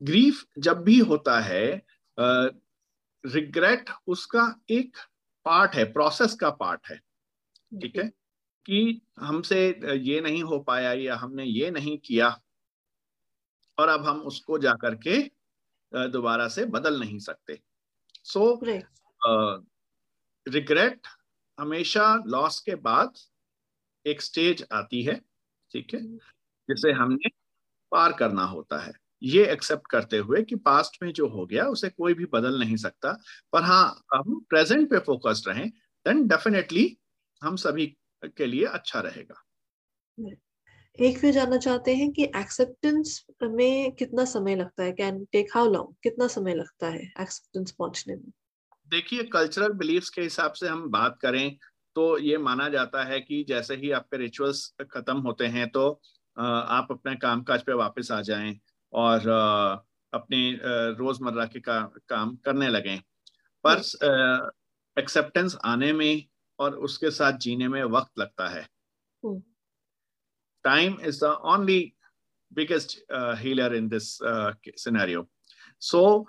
ग्रीफ 0.04 0.44
जब 0.60 0.84
भी 0.84 0.98
होता 1.00 1.40
है 1.40 1.66
रिग्रेट 3.24 3.90
उसका 4.08 4.44
एक 4.70 4.98
पार्ट 5.46 5.76
है 5.76 5.84
प्रोसेस 5.94 6.34
का 6.34 6.50
पार्ट 6.50 6.88
है 6.90 6.98
ठीक 7.82 7.98
है? 7.98 8.08
कि 8.66 9.02
हमसे 9.20 9.68
ये 9.98 10.22
नहीं 10.22 10.44
हो 10.44 10.60
पाया 10.60 10.94
या 10.94 11.16
हमने 11.16 11.44
ये 11.44 11.72
नहीं 11.72 11.98
किया 11.98 12.30
और 13.78 13.90
अब 13.90 14.06
हम 14.06 14.20
उसको 14.22 14.58
जा 14.60 14.74
करके 14.74 15.20
दोबारा 16.10 16.48
से 16.48 16.66
बदल 16.66 17.00
नहीं 17.00 17.20
सकते। 17.20 17.60
सो 18.24 18.62
so, 18.64 19.66
रिग्रेट 20.48 21.08
हमेशा 21.60 22.24
लॉस 22.28 22.60
के 22.60 22.76
बाद 22.76 23.14
एक 24.06 24.22
स्टेज 24.22 24.66
आती 24.72 25.04
है, 25.04 25.22
ठीक 25.72 25.94
है। 25.94 26.18
जिसे 26.70 26.92
हमने 26.92 27.30
पार 27.92 28.14
करना 28.14 28.44
होता 28.44 28.80
है। 28.80 28.94
ये 29.24 29.46
एक्सेप्ट 29.46 29.88
करते 29.92 30.18
हुए 30.18 30.44
कि 30.44 30.56
पास्ट 30.56 31.04
में 31.04 31.14
जो 31.14 31.28
हो 31.28 31.46
गया, 31.46 31.66
उसे 31.66 31.90
कोई 31.90 32.14
भी 32.14 32.26
बदल 32.26 32.60
नहीं 32.60 32.76
सकता। 32.76 33.12
पर 33.54 33.64
हाँ 33.64 34.04
हम 34.16 34.46
प्रेजेंट 34.50 34.90
पे 34.90 35.00
फोकस्ड 35.00 35.48
रहें 35.48 35.70
देन 36.06 36.28
डेफिनेटली 36.28 36.98
हम 37.44 37.56
सभी 37.56 37.98
के 38.26 38.46
लिए 38.46 38.66
अच्छा 38.66 39.00
रहेगा। 39.00 39.46
एक 41.00 41.18
फिर 41.18 41.34
जानना 41.34 41.58
चाहते 41.58 41.96
हैं 41.96 42.12
कि 42.12 42.24
एक्सेप्टेंस 42.24 43.26
में 43.44 43.92
कितना 43.92 44.26
समय 44.26 44.56
लगता 44.56 44.84
है? 44.84 44.92
कैन 44.92 45.26
टेक 45.26 45.48
हाउ 45.56 45.72
लॉन्ग 45.72 45.96
कितना 46.04 46.28
समय 46.28 46.56
लगता 46.56 46.90
है 46.90 47.14
एक्सेप्टेंस 47.22 47.72
पहुँचने 47.72 48.16
में? 48.16 48.32
देखिए 48.88 49.24
कल्चरल 49.24 49.72
बिलीफ्स 49.74 50.10
के 50.10 50.22
हिसाब 50.22 50.54
से 50.54 50.68
हम 50.68 50.90
बात 50.90 51.18
करें 51.22 51.58
तो 51.96 52.18
ये 52.18 52.38
माना 52.38 52.68
जाता 52.70 53.04
है 53.04 53.20
कि 53.22 53.44
जैसे 53.48 53.76
ही 53.76 53.92
आपके 53.92 54.18
रिचुअल्स 54.18 54.74
खत्म 54.92 55.18
होते 55.18 55.46
हैं 55.48 55.70
तो 55.70 55.90
आप 56.38 56.88
अपने 56.92 57.16
कामकाज 57.16 57.64
पे 57.64 57.74
वापस 57.74 58.12
आ 58.12 58.22
जाएँ 58.22 58.60
और 58.94 59.28
अपने 60.14 60.60
रोज़मर्रा 60.98 61.46
के 61.46 61.60
का, 61.60 61.80
काम 62.10 62.36
करने 62.36 62.68
लगे। 62.70 62.98
पर 63.66 63.82
एक्सेप्टेंस 64.98 65.58
आने 65.66 65.92
में 65.94 66.24
और 66.60 66.76
उसके 66.78 67.12
साथ 67.12 67.38
जीने 67.38 67.68
में 67.68 67.84
वक्त 67.84 68.20
लगता 68.20 68.48
है। 68.48 68.68
Time 70.66 70.98
is 71.02 71.20
the 71.26 71.40
only 71.46 71.94
biggest 72.52 72.98
healer 73.40 73.76
in 73.76 73.88
this 73.88 74.18
scenario 74.84 75.28
so 75.82 76.28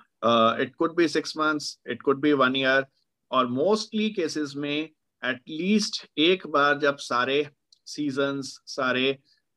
it 0.62 0.74
could 0.74 0.96
be 0.96 1.08
six 1.08 1.36
months 1.36 1.78
it 1.86 2.02
could 2.02 2.20
be 2.20 2.32
one 2.32 2.56
year 2.56 2.86
और 3.30 3.46
मोस्टली 3.46 4.10
केसेस 4.10 4.52
में 4.56 4.90
एटलीस्ट 5.24 6.06
एक 6.18 6.46
बार 6.46 6.78
जब 6.78 6.96
सारे 6.96 7.50
सीजन्स 7.86 8.60
सारे 8.66 9.08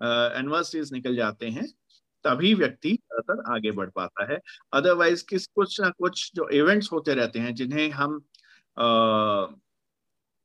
एनिवर्सरीज 0.01 0.87
uh, 0.87 0.93
निकल 0.93 1.15
जाते 1.15 1.49
हैं 1.49 1.67
तभी 2.23 2.53
व्यक्ति 2.53 2.89
ज़्यादातर 2.89 3.53
आगे 3.55 3.71
बढ़ 3.71 3.89
पाता 3.89 4.31
है। 4.33 4.39
अदरवाइज़ 4.73 5.23
किस 5.29 5.47
कुछ 5.47 5.81
ना 5.81 5.89
कुछ 5.89 6.31
जो 6.35 6.49
इवेंट्स 6.49 6.91
होते 6.91 7.13
रहते 7.13 7.39
हैं 7.39 7.53
जिन्हें 7.55 7.89
हम 7.89 8.15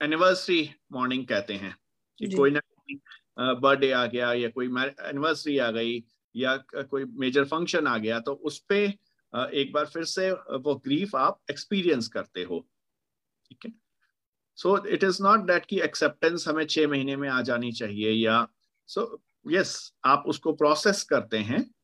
एनिवर्सरी 0.03 0.71
मॉर्निंग 0.93 1.27
कहते 1.27 1.55
हैं 1.55 1.77
कि 2.19 2.31
कोई 2.37 2.51
ना 2.51 2.61
कोई 2.61 3.01
बर्थडे 3.39 3.91
आ 3.93 4.07
गया 4.07 4.33
या 4.33 4.49
कोई 4.49 4.67
एनिवर्सरी 4.67 5.59
आ 5.59 5.71
गई 5.71 6.05
या 6.37 6.57
कोई 6.77 7.05
मेजर 7.05 7.45
फ़ंक्शन 7.45 7.87
आ 7.87 7.99
गया 7.99 8.21
तो 8.21 8.33
उस 8.33 8.59
पर 8.59 8.93
एक 9.37 9.73
बार 9.73 9.87
फिर 9.87 10.05
से 10.05 10.31
वो 10.33 10.75
ग्रीफ 10.75 11.17
आप 11.17 11.41
एक्सपीरियंस 11.51 12.09
करते 12.09 12.43
हो। 12.43 12.69
ठीक 13.49 13.59
है? 13.67 13.73
So 14.57 14.87
it 14.87 15.05
is 15.05 15.23
not 15.23 15.41
that 15.41 15.67
की 15.67 15.81
एक्सेप्टेंस 15.81 16.49
हमें 16.49 16.67
छह 16.67 16.89
महीने 16.89 17.17
में 17.17 17.29
आ 17.29 17.43
जानी 17.43 17.73
चाहिए 17.73 18.11
या 18.11 18.49
सो 18.87 19.01
so, 19.01 19.53
यस 19.53 19.77
yes, 19.77 19.95
आप 20.05 20.25
उसको 20.27 20.53
प्रोसेस 20.53 21.03
करते 21.03 21.39
हैं। 21.39 21.75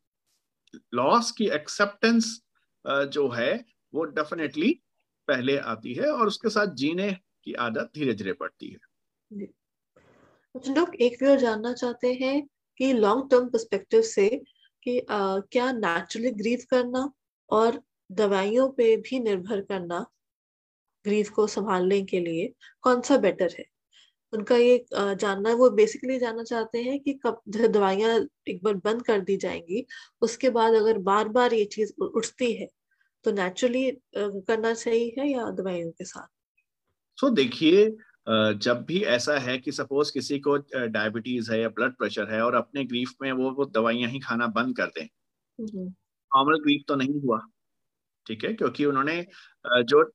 लॉस 0.95 1.31
की 1.31 1.49
एक्सेप्टेंस 1.49 2.43
जो 2.87 3.29
है 3.29 3.65
वो 3.95 4.05
डेफिनेटली 4.05 4.81
पहले 5.29 5.57
आती 5.57 5.95
है 5.95 6.07
और 6.07 6.27
उसके 6.27 6.49
साथ 6.49 6.67
जीने 6.67 7.13
की 7.45 7.53
आदत 7.53 7.91
धीरे 7.95 8.15
धीरे 8.15 8.33
पड़ती 8.33 8.69
है। 8.71 8.79
अच्छा, 10.57 10.75
लोग 10.75 10.95
एक 10.95 11.37
जानना 11.37 11.73
चाहते 11.73 12.13
हैं 12.15 12.49
कि 12.79 12.93
लॉन्ग 12.93 13.31
टर्म 13.31 13.49
पर्सपेक्टिव 13.49 14.03
से 14.03 14.43
कि 14.83 14.99
आ, 15.01 15.39
क्या 15.39 15.73
नेचुरली 15.73 16.31
ग्रीव 16.31 16.59
करना 16.71 17.13
और 17.51 17.83
दवाइयों 18.13 18.69
पे 18.69 18.97
भी 18.97 19.21
निर्भर 19.21 19.61
करना 19.61 20.07
ग्रीव 21.05 21.27
को 21.35 21.47
संभालने 21.47 22.03
के 22.03 22.21
लिए 22.21 22.55
कौन 22.83 23.01
सा 23.01 23.17
बेटर 23.17 23.55
है? 23.59 23.65
उनका 24.33 24.57
ये 24.57 24.87
जानना 24.93 25.55
वो 25.55 25.71
बेसिकली 25.71 26.19
जानना 26.19 26.43
चाहते 26.43 26.83
हैं 26.83 27.01
कि 27.01 27.13
कब 27.27 27.41
दवाइयाँ 27.49 28.21
एक 28.49 28.63
बार 28.65 28.75
बंद 28.75 29.03
कर 29.03 29.21
दी 29.21 29.37
जाएँगी 29.37 29.87
उसके 30.23 30.51
बाद 30.51 30.75
अगर 30.75 30.99
बार 30.99 31.29
बार 31.29 31.55
ये 31.55 31.65
चीज़ 31.65 31.93
उठती 32.03 32.53
है 32.53 32.69
तो 33.25 33.33
नेचुरली 33.33 33.91
करना 34.17 34.75
सही 34.75 35.15
है 35.19 35.29
या 35.29 35.51
दवाइयों 35.51 35.91
के 35.91 36.05
साथ? 36.05 36.29
सो 37.19 37.29
so, 37.29 37.37
देखिए 37.37 37.97
जब 38.59 38.85
भी 38.89 39.03
ऐसा 39.03 39.39
है 39.39 39.59
कि 39.59 39.73
सपोज़ 39.73 40.13
किसी 40.13 40.39
को 40.39 40.57
डायबिटीज़ 40.87 41.53
है 41.53 41.61
या 41.61 41.69
ब्लड 41.69 41.93
प्रेशर 41.93 42.35
है 42.35 42.43
और 42.43 42.55
अपने 42.55 42.85
ग्रीफ 42.85 43.15
में 43.23 43.33
वो 43.33 43.51
वो 43.51 43.65
दवाइयाँ 43.65 44.11
ही 44.11 44.19
खाना 44.19 44.47
बंद 44.47 44.77
कर 44.77 44.87
दें 44.87 45.07
हम्म। 46.37 46.57
ग्रीफ 46.57 46.83
तो 46.89 46.97
नहीं 46.97 47.21
हुआ 47.21 47.41
ठीक 48.27 48.45
है? 48.45 48.53
क्योंकि 48.53 48.85
उन्होंने 48.85 49.27
जो 49.67 50.11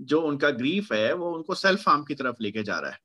जो 0.00 0.20
उनका 0.20 0.50
ग्रीफ 0.50 0.92
है 0.92 1.12
वो 1.12 1.34
उनको 1.34 1.54
सेल्फ 1.54 1.88
हार्म 1.88 2.04
की 2.04 2.14
तरफ़ 2.14 2.36
लेके 2.40 2.62
जा 2.62 2.78
रहा 2.78 2.90
है। 2.90 2.98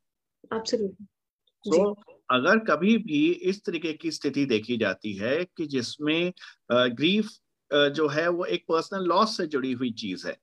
तो 1.68 1.90
so, 1.90 1.96
अगर 2.32 2.60
कभी 2.60 2.98
भी 2.98 3.32
इस 3.32 3.66
तरीके 3.66 3.94
की 3.94 4.12
स्थिति 4.12 4.46
देखी 4.46 4.78
जाती 4.78 5.14
है 5.14 5.46
कि 5.46 5.66
जिसमें 5.66 6.34
ग्रीफ 6.72 7.30
जो 7.74 8.08
है 8.08 8.28
वो 8.28 8.46
एक 8.46 8.66
पर्सनल 8.70 9.04
लॉस 9.04 9.38
से 9.38 9.48
जुड़ी 9.48 9.72
हुई 9.72 9.92
चीज़ 9.92 10.28
है 10.28 10.34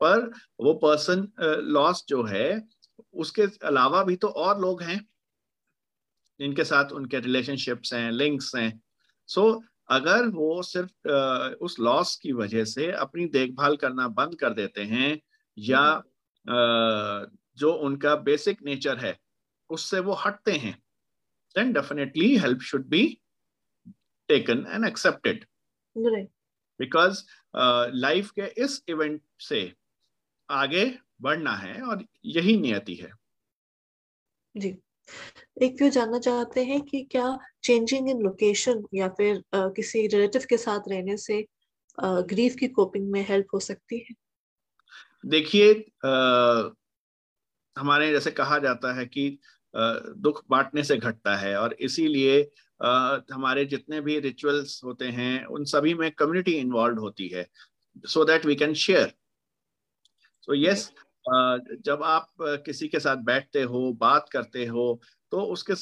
पर 0.00 0.30
वो 0.60 0.74
पर्सन 0.74 1.28
लॉस 1.64 2.04
जो 2.08 2.22
है 2.22 2.68
उसके 3.14 3.42
अलावा 3.42 4.02
भी 4.04 4.16
तो 4.16 4.28
और 4.28 4.60
लोग 4.60 4.82
हैं 4.82 5.08
जिनके 6.40 6.64
साथ 6.64 6.92
उनके 6.92 7.20
रिलेशनशिप्स 7.20 7.94
हैं 7.94 8.10
लिंक्स 8.12 8.54
हैं। 8.56 8.82
सो 9.26 9.52
so, 9.52 9.69
अगर 9.90 10.26
वो 10.26 10.62
सिर्फ़ 10.62 11.08
उस 11.54 11.80
लॉस 11.80 12.16
की 12.16 12.32
वजह 12.32 12.64
से 12.64 12.92
अपनी 12.92 13.26
देखभाल 13.26 13.76
करना 13.76 14.08
बंद 14.08 14.34
कर 14.34 14.54
देते 14.54 14.84
हैं 14.84 15.20
या 15.58 16.02
जो 17.56 17.72
उनका 17.72 18.16
बेसिक 18.16 18.62
नेचर 18.62 18.98
है 18.98 19.18
उससे 19.70 20.00
वो 20.00 20.12
हटते 20.12 20.52
हैं 20.52 20.82
definitely 21.56 22.38
help 22.38 22.60
should 22.60 22.88
be 22.90 23.20
taken 24.28 24.66
and 24.66 24.84
accepted. 24.84 25.46
Right. 25.96 26.30
because 26.80 27.16
life 27.94 28.30
के 28.30 28.42
इस 28.42 28.82
इवेंट 28.88 29.22
से 29.40 29.74
आगे 30.50 30.98
बढ़ना 31.20 31.52
है 31.56 31.82
और 31.82 32.04
यही 32.24 32.60
नियति 32.60 32.94
है। 32.94 33.12
जी। 34.56 34.78
एक 35.62 35.74
व्यू 35.74 35.90
जानना 35.90 36.18
चाहते 36.18 36.64
हैं 36.64 36.80
कि 36.82 37.02
क्या 37.02 37.38
चेंजिंग 37.64 38.10
इन 38.10 38.20
लोकेशन 38.20 38.82
या 38.94 39.08
फिर 39.08 39.36
uh, 39.36 39.70
किसी 39.76 40.06
रिलेटिव 40.06 40.42
के 40.48 40.56
साथ 40.56 40.80
रहने 40.88 41.16
से 41.16 41.46
ग्रीफ 42.02 42.52
uh, 42.52 42.58
की 42.58 42.68
कोपिंग 42.68 43.10
में 43.10 43.26
हेल्प 43.28 43.46
हो 43.54 43.60
सकती 43.60 43.98
है? 43.98 44.14
देखिए 45.26 45.72
हमारे 47.76 48.10
जैसे 48.10 48.30
कहा 48.30 48.58
जाता 48.58 48.92
है 48.94 49.06
कि 49.06 49.38
दुख 50.18 50.42
बांटने 50.50 50.84
से 50.84 50.96
घटता 50.96 51.36
है 51.36 51.56
और 51.56 51.76
इसीलिए 51.80 52.50
हमारे 53.32 53.64
जितने 53.64 54.00
भी 54.00 54.18
रिचुअल्स 54.18 54.80
होते 54.84 55.04
हैं 55.04 55.44
उन 55.44 55.64
सभी 55.64 55.94
में 55.94 56.10
कम्युनिटी 56.10 56.52
इन्वॉल्व 56.52 56.98
होती 56.98 57.28
है 57.28 57.46
so 58.06 58.24
that 58.24 58.46
we 58.46 58.54
can 58.54 58.74
share 58.74 59.12
so 60.42 60.54
yes 60.54 60.92
जब 61.24 62.02
आप 62.04 62.28
किसी 62.64 62.88
के 62.88 63.00
साथ 63.00 63.16
बैठते 63.24 63.62
हो, 63.62 63.92
बात 63.94 64.28
करते 64.28 64.66
हो 64.66 65.00
तो 65.32 65.40
उसके 65.46 65.72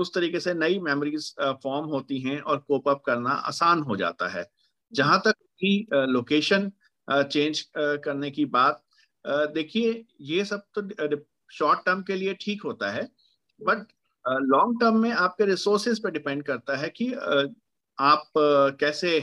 उस 0.00 0.12
तरीके 0.14 0.40
से 0.40 0.54
नई 0.54 0.78
मेमोरीज 0.80 1.34
फॉर्म 1.62 1.86
होती 1.86 2.20
हैं 2.20 2.40
और 2.40 2.58
कोप 2.58 2.88
अप 2.88 3.02
करना 3.06 3.30
आसान 3.30 3.82
हो 3.82 3.96
जाता 3.96 4.28
है। 4.28 4.48
जहाँ 4.92 5.20
तक 5.24 5.34
की 5.60 5.86
लोकेशन 5.92 6.70
चेंज 7.08 7.60
करने 7.76 8.30
की 8.30 8.44
बात 8.46 8.82
देखिए, 9.24 10.04
ये 10.20 10.44
सब 10.44 10.62
तो 10.78 11.16
शॉर्ट 11.50 11.80
टर्म 11.86 12.02
के 12.02 12.14
लिए 12.14 12.34
ठीक 12.40 12.62
होता 12.62 12.90
है, 12.90 13.08
बट 13.60 13.86
लॉन्ग 14.24 14.80
टर्म 14.80 14.96
में 14.98 15.10
आपके 15.12 15.44
रिसोर्सेज 15.46 16.02
पे 16.02 16.10
डिपेंड 16.10 16.42
करता 16.42 16.76
है 16.76 16.88
कि 16.90 17.12
आप 17.98 18.30
कैसे 18.80 19.18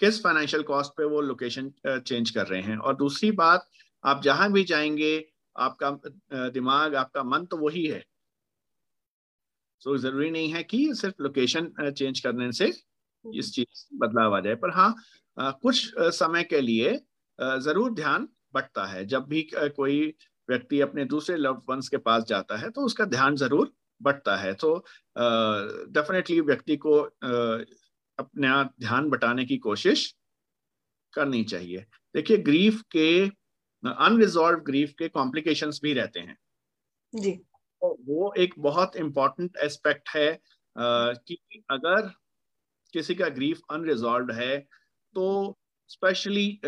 किस 0.00 0.22
फाइनेंशियल 0.22 0.62
कॉस्ट 0.64 0.92
पे 0.96 1.04
वो 1.06 1.20
लोकेशन 1.22 1.72
चेंज 1.86 2.30
कर 2.30 2.46
रहे 2.46 2.60
हैं? 2.62 2.76
और 2.78 2.96
दूसरी 2.96 3.30
बात 3.34 3.68
आप 4.04 4.22
जहाँ 4.24 4.50
भी 4.52 4.64
जाएँगे 4.64 5.14
आपका 5.56 5.90
दिमाग 6.50 6.94
आपका 6.96 7.22
मन 7.24 7.44
तो 7.46 7.56
वही 7.58 7.86
है। 7.86 8.04
सो 9.82 9.90
so, 9.90 10.02
ज़रूरी 10.02 10.30
नहीं 10.30 10.52
है 10.52 10.62
कि 10.64 10.78
सिर्फ़ 10.94 11.22
लोकेशन 11.22 11.72
चेंज 11.90 12.20
करने 12.20 12.50
से 12.52 12.72
इस 13.24 13.52
चीज़ 13.54 13.84
बदलाव 14.00 14.34
आ 14.36 14.40
जाए। 14.40 14.54
पर 14.54 14.70
हाँ 14.74 14.94
कुछ 15.62 15.92
समय 15.98 16.44
के 16.44 16.60
लिए 16.60 16.94
ज़रूर 17.38 17.92
ध्यान 17.94 18.28
बढ़ता 18.54 18.84
है। 18.86 19.04
जब 19.06 19.26
भी 19.28 19.42
कोई 19.54 20.00
व्यक्ति 20.48 20.80
अपने 20.80 21.04
दूसरे 21.04 21.36
लव 21.36 21.62
वंस 21.70 21.88
के 21.88 21.96
पास 21.98 22.24
जाता 22.28 22.56
है 22.56 22.70
तो 22.70 22.84
उसका 22.86 23.04
ध्यान 23.06 23.36
ज़रूर 23.36 23.72
बढ़ता 24.00 24.36
है। 24.36 24.52
तो 24.54 24.74
डेफिनेटली 25.16 26.40
व्यक्ति 26.42 26.76
को 26.76 27.00
अपना 28.18 28.62
ध्यान 28.80 29.08
बटाने 29.10 29.44
की 29.44 29.56
कोशिश 29.58 30.14
करनी 31.12 31.42
चाहिए। 31.44 31.84
देखिए 32.14 32.36
ग्रीफ 32.36 32.82
के 32.90 33.26
अनरिजॉल्व 33.84 34.58
ग्रीफ 34.58 34.92
के 34.98 35.08
कॉम्प्लिकेशंस 35.08 35.80
भी 35.82 35.92
रहते 35.92 36.20
हैं। 36.20 36.38
जी। 37.14 37.32
तो 37.32 37.96
वो 38.04 38.32
एक 38.38 38.54
बहुत 38.58 38.96
इंपॉर्टेंट 38.96 39.56
एस्पेक्ट 39.56 40.08
है 40.08 40.36
uh, 40.36 41.16
कि 41.28 41.38
अगर 41.70 42.10
किसी 42.92 43.14
का 43.14 43.28
ग्रीफ 43.28 43.60
अनरिजॉल्व 43.70 44.30
है 44.30 44.58
तो 45.14 45.58
स्पेशली 45.88 46.60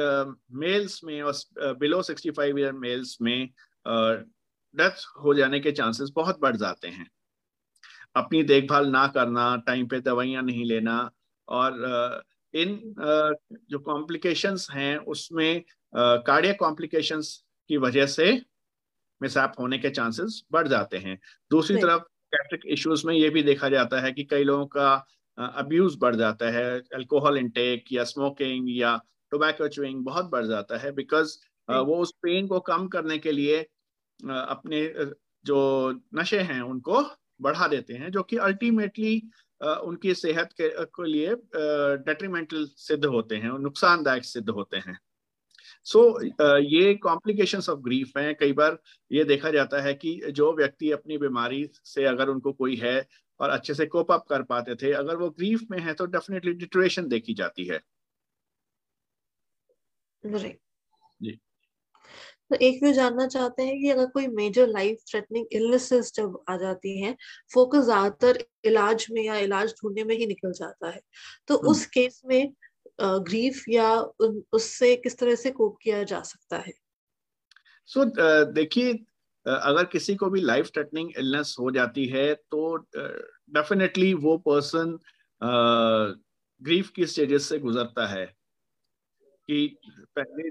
मेल्स 0.52 1.02
में 1.04 1.22
और 1.22 1.34
below 1.74 2.02
sixty 2.02 2.30
five 2.30 2.58
year 2.58 2.72
males 2.72 3.16
में 3.22 3.50
डेथ 3.86 5.04
हो 5.24 5.34
जाने 5.34 5.60
के 5.60 5.72
चांसेस 5.72 6.10
बहुत 6.14 6.38
बढ़ 6.40 6.56
जाते 6.56 6.88
हैं। 6.88 7.10
अपनी 8.16 8.42
देखभाल 8.42 8.88
ना 8.88 9.06
करना 9.06 9.56
टाइम 9.56 9.86
पे 9.86 10.00
दवाइयाँ 10.00 10.42
नहीं 10.42 10.64
लेना 10.64 11.10
और 11.48 12.22
इन 12.54 12.76
जो 13.70 13.78
कॉम्प्लिकेशंस 13.80 14.68
हैं 14.72 14.96
उसमें 15.08 15.62
कार्डिया 15.92 16.52
कॉम्प्लिकेशंस 16.54 17.36
की 17.70 17.76
वजह 17.78 18.06
से 18.08 18.32
मिसैप 19.20 19.52
होने 19.60 19.78
के 19.78 19.90
चांसेस 19.90 20.42
बढ़ 20.52 20.68
जाते 20.68 20.98
हैं। 20.98 21.18
दूसरी 21.50 21.76
तरफ़ 21.78 22.02
कैट्रिक 22.32 22.62
इश्यूज़ 22.72 23.06
में 23.06 23.14
ये 23.14 23.28
भी 23.30 23.42
देखा 23.42 23.68
जाता 23.68 24.00
है 24.00 24.12
कि 24.12 24.24
कई 24.24 24.44
लोगों 24.44 24.66
का 24.68 24.92
अब्यूज 25.38 25.96
बढ़ 26.00 26.16
जाता 26.16 26.50
है 26.50 26.64
अल्कोहल 26.94 27.36
इनटेक 27.36 27.92
या 27.92 28.04
स्मोकिंग 28.04 28.68
या 28.70 28.96
टोबैको 29.32 29.68
चुइंग 29.68 30.04
बहुत 30.04 30.26
बढ़ 30.30 30.46
जाता 30.46 30.78
है 30.78 30.92
बिकॉज़ 30.92 31.36
वो 31.68 31.96
उस 31.98 32.12
पेन 32.22 32.46
को 32.48 32.60
कम 32.62 32.88
करने 32.88 33.18
के 33.18 33.32
लिए 33.32 33.60
अपने 34.20 34.82
जो 35.44 35.58
नशे 36.14 36.40
हैं 36.42 36.60
उनको 36.62 37.02
बढ़ा 37.40 37.68
देते 37.68 37.94
हैं 37.94 38.10
जो 38.10 38.22
कि 38.22 38.36
अल्टीमेटली 38.38 39.20
उनकी 39.60 40.14
सेहत 40.14 40.52
के, 40.52 40.68
के 40.84 41.06
लिए 41.06 41.34
डेट्रीमेंटल 42.04 42.64
सिद्ध 42.66 43.04
होते 43.04 43.36
हैं 43.36 43.58
नुकसानदायक 43.58 44.24
सिद्ध 44.24 44.48
होते 44.50 44.76
हैं। 44.76 44.98
सो 45.84 46.00
so, 46.20 46.60
ये 46.60 46.94
कॉम्प्लिकेशंस 46.94 47.68
ऑफ़ 47.68 47.78
ग्रीफ 47.80 48.12
हैं। 48.18 48.34
कई 48.34 48.52
बार 48.52 48.78
ये 49.12 49.24
देखा 49.24 49.50
जाता 49.50 49.80
है 49.82 49.94
कि 49.94 50.20
जो 50.30 50.52
व्यक्ति 50.56 50.90
अपनी 50.90 51.18
बीमारी 51.18 51.68
से 51.84 52.04
अगर 52.04 52.28
उनको 52.28 52.52
कोई 52.52 52.76
है 52.76 53.06
और 53.40 53.50
अच्छे 53.50 53.74
से 53.74 53.86
कोप 53.86 54.12
अप 54.12 54.24
कर 54.30 54.42
पाते 54.42 54.74
थे 54.74 54.92
अगर 54.92 55.16
वो 55.16 55.30
ग्रीफ 55.30 55.66
में 55.70 55.78
है 55.80 55.94
तो 55.94 56.06
डेफिनेटली 56.06 56.52
डिट्रेशन 56.54 57.08
देखी 57.08 57.34
जाती 57.34 57.64
है। 57.64 57.80
जी। 61.20 61.38
तो 62.50 62.56
एक 62.56 62.82
व्यू 62.82 62.92
जानना 62.92 63.26
चाहते 63.26 63.62
हैं 63.62 63.78
कि 63.80 63.90
अगर 63.90 64.06
कोई 64.06 64.26
मेजर 64.26 64.66
लाइफ 64.66 64.98
थ्रेटनिंग 65.10 65.46
इलनेसेस 65.52 66.12
जब 66.14 66.38
आ 66.48 66.56
जाती 66.56 67.00
हैं 67.00 67.16
फोकस 67.54 67.84
ज़्यादातर 67.84 68.38
इलाज 68.64 69.06
में 69.10 69.22
या 69.22 69.36
इलाज 69.38 69.74
ढूँढने 69.82 70.04
में 70.04 70.14
ही 70.16 70.26
निकल 70.26 70.52
जाता 70.52 70.90
है। 70.90 71.00
तो 71.48 71.56
हम्म। 71.56 71.70
उस 71.70 71.84
केस 71.86 72.20
में 72.26 72.52
ग्रीफ 73.00 73.64
या 73.68 73.90
उससे 74.52 74.94
किस 74.96 75.18
तरह 75.18 75.34
से 75.34 75.50
कोप 75.50 75.76
किया 75.82 76.02
जा 76.02 76.20
सकता 76.22 76.58
है? 76.58 76.72
सो 77.88 78.04
so, 78.04 78.10
देखिए 78.52 78.92
अगर 79.46 79.84
किसी 79.84 80.14
को 80.14 80.30
भी 80.30 80.40
लाइफ 80.40 80.66
थ्रेटनिंग 80.66 81.10
इलनेस 81.18 81.54
हो 81.60 81.70
जाती 81.70 82.06
है 82.06 82.34
तो 82.34 82.76
डेफिनेटली 82.96 84.12
वो 84.14 84.36
पर्सन 84.38 84.98
ग्रीफ 86.62 86.90
की 86.90 87.06
स्टेजेस 87.06 87.48
से 87.48 87.58
गुजरता 87.58 88.06
है। 88.06 88.26
कि 89.48 89.78
पहले 90.16 90.48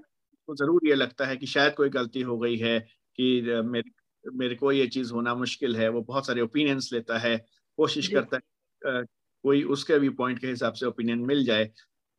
तो 0.48 0.56
ज़रूर 0.56 0.88
ये 0.88 0.96
लगता 0.96 1.26
है 1.26 1.36
कि 1.38 1.46
शायद 1.48 1.74
कोई 1.74 1.90
गलती 1.90 2.22
हो 2.22 2.38
गई 2.38 2.58
है 2.58 2.80
कि 3.18 3.42
मेरे 3.66 3.92
मेरे 4.26 4.56
को 4.56 4.72
ये 4.72 4.88
चीज़ 4.88 5.14
होना 5.14 5.34
मुश्किल 5.36 5.76
है 5.76 5.90
वो 5.90 6.02
बहुत 6.02 6.28
सारे 6.28 6.42
ओपिनियंस 6.42 6.90
लेता 6.94 7.18
है 7.18 7.38
कोशिश 7.78 8.08
करता 8.08 8.38
है 8.38 9.04
कोई 9.44 9.64
उसके 9.70 10.00
भी 10.00 10.10
पॉइंट 10.12 10.40
के 10.40 10.48
हिसाब 10.48 10.74
से 10.74 10.86
ओपिनियन 10.86 11.20
मिल 11.20 11.44
जाए। 11.46 11.70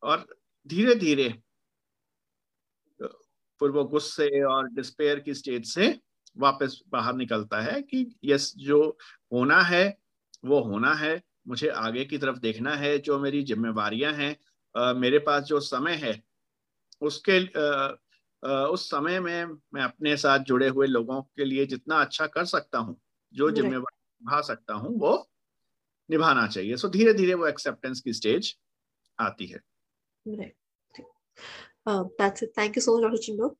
और 0.03 0.25
धीरे 0.67 0.95
धीरे 0.95 1.29
फिर 3.61 3.69
वो 3.69 3.83
गुस्से 3.83 4.43
और 4.43 4.67
डिस्पेयर 4.69 5.19
की 5.19 5.33
स्टेज 5.33 5.65
से 5.65 5.87
वापस 6.37 6.81
बाहर 6.89 7.15
निकलता 7.15 7.61
है 7.61 7.81
कि 7.81 8.05
यस 8.25 8.53
जो 8.57 8.81
होना 9.33 9.61
है 9.61 9.83
वो 10.45 10.59
होना 10.61 10.93
है 10.93 11.21
मुझे 11.47 11.67
आगे 11.67 12.05
की 12.05 12.17
तरफ़ 12.17 12.37
देखना 12.39 12.75
है 12.75 12.97
जो 12.99 13.19
मेरी 13.19 13.43
जिम्मेवारियाँ 13.43 14.13
हैं 14.13 14.93
मेरे 14.95 15.19
पास 15.19 15.43
जो 15.43 15.59
समय 15.59 15.95
है 15.95 16.21
उसके 17.01 17.39
उस 18.43 18.89
समय 18.89 19.19
में 19.19 19.45
मैं 19.73 19.81
अपने 19.81 20.17
साथ 20.17 20.39
जुड़े 20.39 20.67
हुए 20.67 20.87
लोगों 20.87 21.21
के 21.21 21.45
लिए 21.45 21.65
जितना 21.65 22.01
अच्छा 22.01 22.27
कर 22.27 22.45
सकता 22.45 22.77
हूँ 22.77 22.99
जो 23.33 23.49
जिम्मेवारी 23.51 24.25
निभा 24.25 24.41
सकता 24.41 24.73
हूँ 24.73 24.99
वो 24.99 25.29
निभाना 26.09 26.47
चाहिए। 26.47 26.77
सो 26.77 26.89
धीरे 26.89 27.13
धीरे 27.13 27.33
वो 27.33 27.47
एक्सेप्टेंस 27.47 28.01
की 28.01 28.13
स्टेज 28.13 28.55
आती 29.19 29.45
है. 29.45 29.59
Thank 32.55 32.75
you 32.75 32.81
so 32.81 32.95
much, 32.95 33.03
Dr. 33.03 33.21
Chinok. 33.25 33.55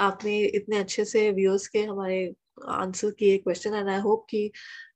आपने 0.00 0.38
इतने 0.44 0.78
अच्छे 0.78 1.04
से 1.04 1.30
व्यूअर्स 1.32 1.66
के 1.68 1.82
हमारे 1.82 2.34
आंसर 2.68 3.10
किए 3.10 3.38
क्वेश्चन 3.38 3.74
एंड 3.74 3.88
आई 3.88 4.00
होप 4.00 4.26
कि 4.30 4.50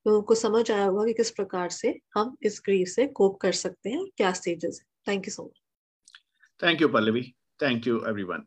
लोगों 0.06 0.22
को 0.22 0.34
समझ 0.34 0.70
आया 0.70 0.84
होगा 0.84 1.04
कि 1.04 1.12
किस 1.12 1.30
प्रकार 1.30 1.68
से 1.70 2.00
हम 2.14 2.36
इस 2.42 2.62
ग्रीफ 2.64 2.88
से 2.88 3.06
कोप 3.06 3.38
कर 3.40 3.52
सकते 3.52 3.90
हैं 3.90 4.06
क्या 4.16 4.32
स्टेजेस 4.32 4.80
है। 4.82 5.12
Thank 5.12 5.26
you 5.26 5.32
so 5.32 5.44
much 5.44 5.60
thank 6.62 6.82
you 6.82 6.88
Pallavi 6.88 7.22
thank 7.62 7.86
you 7.86 8.04
everyone 8.08 8.46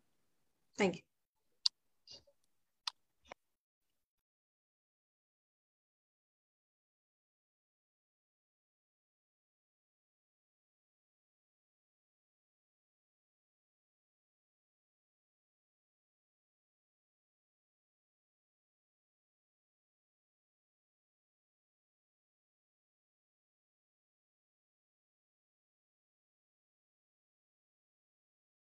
thank 0.78 0.96
you 0.96 1.05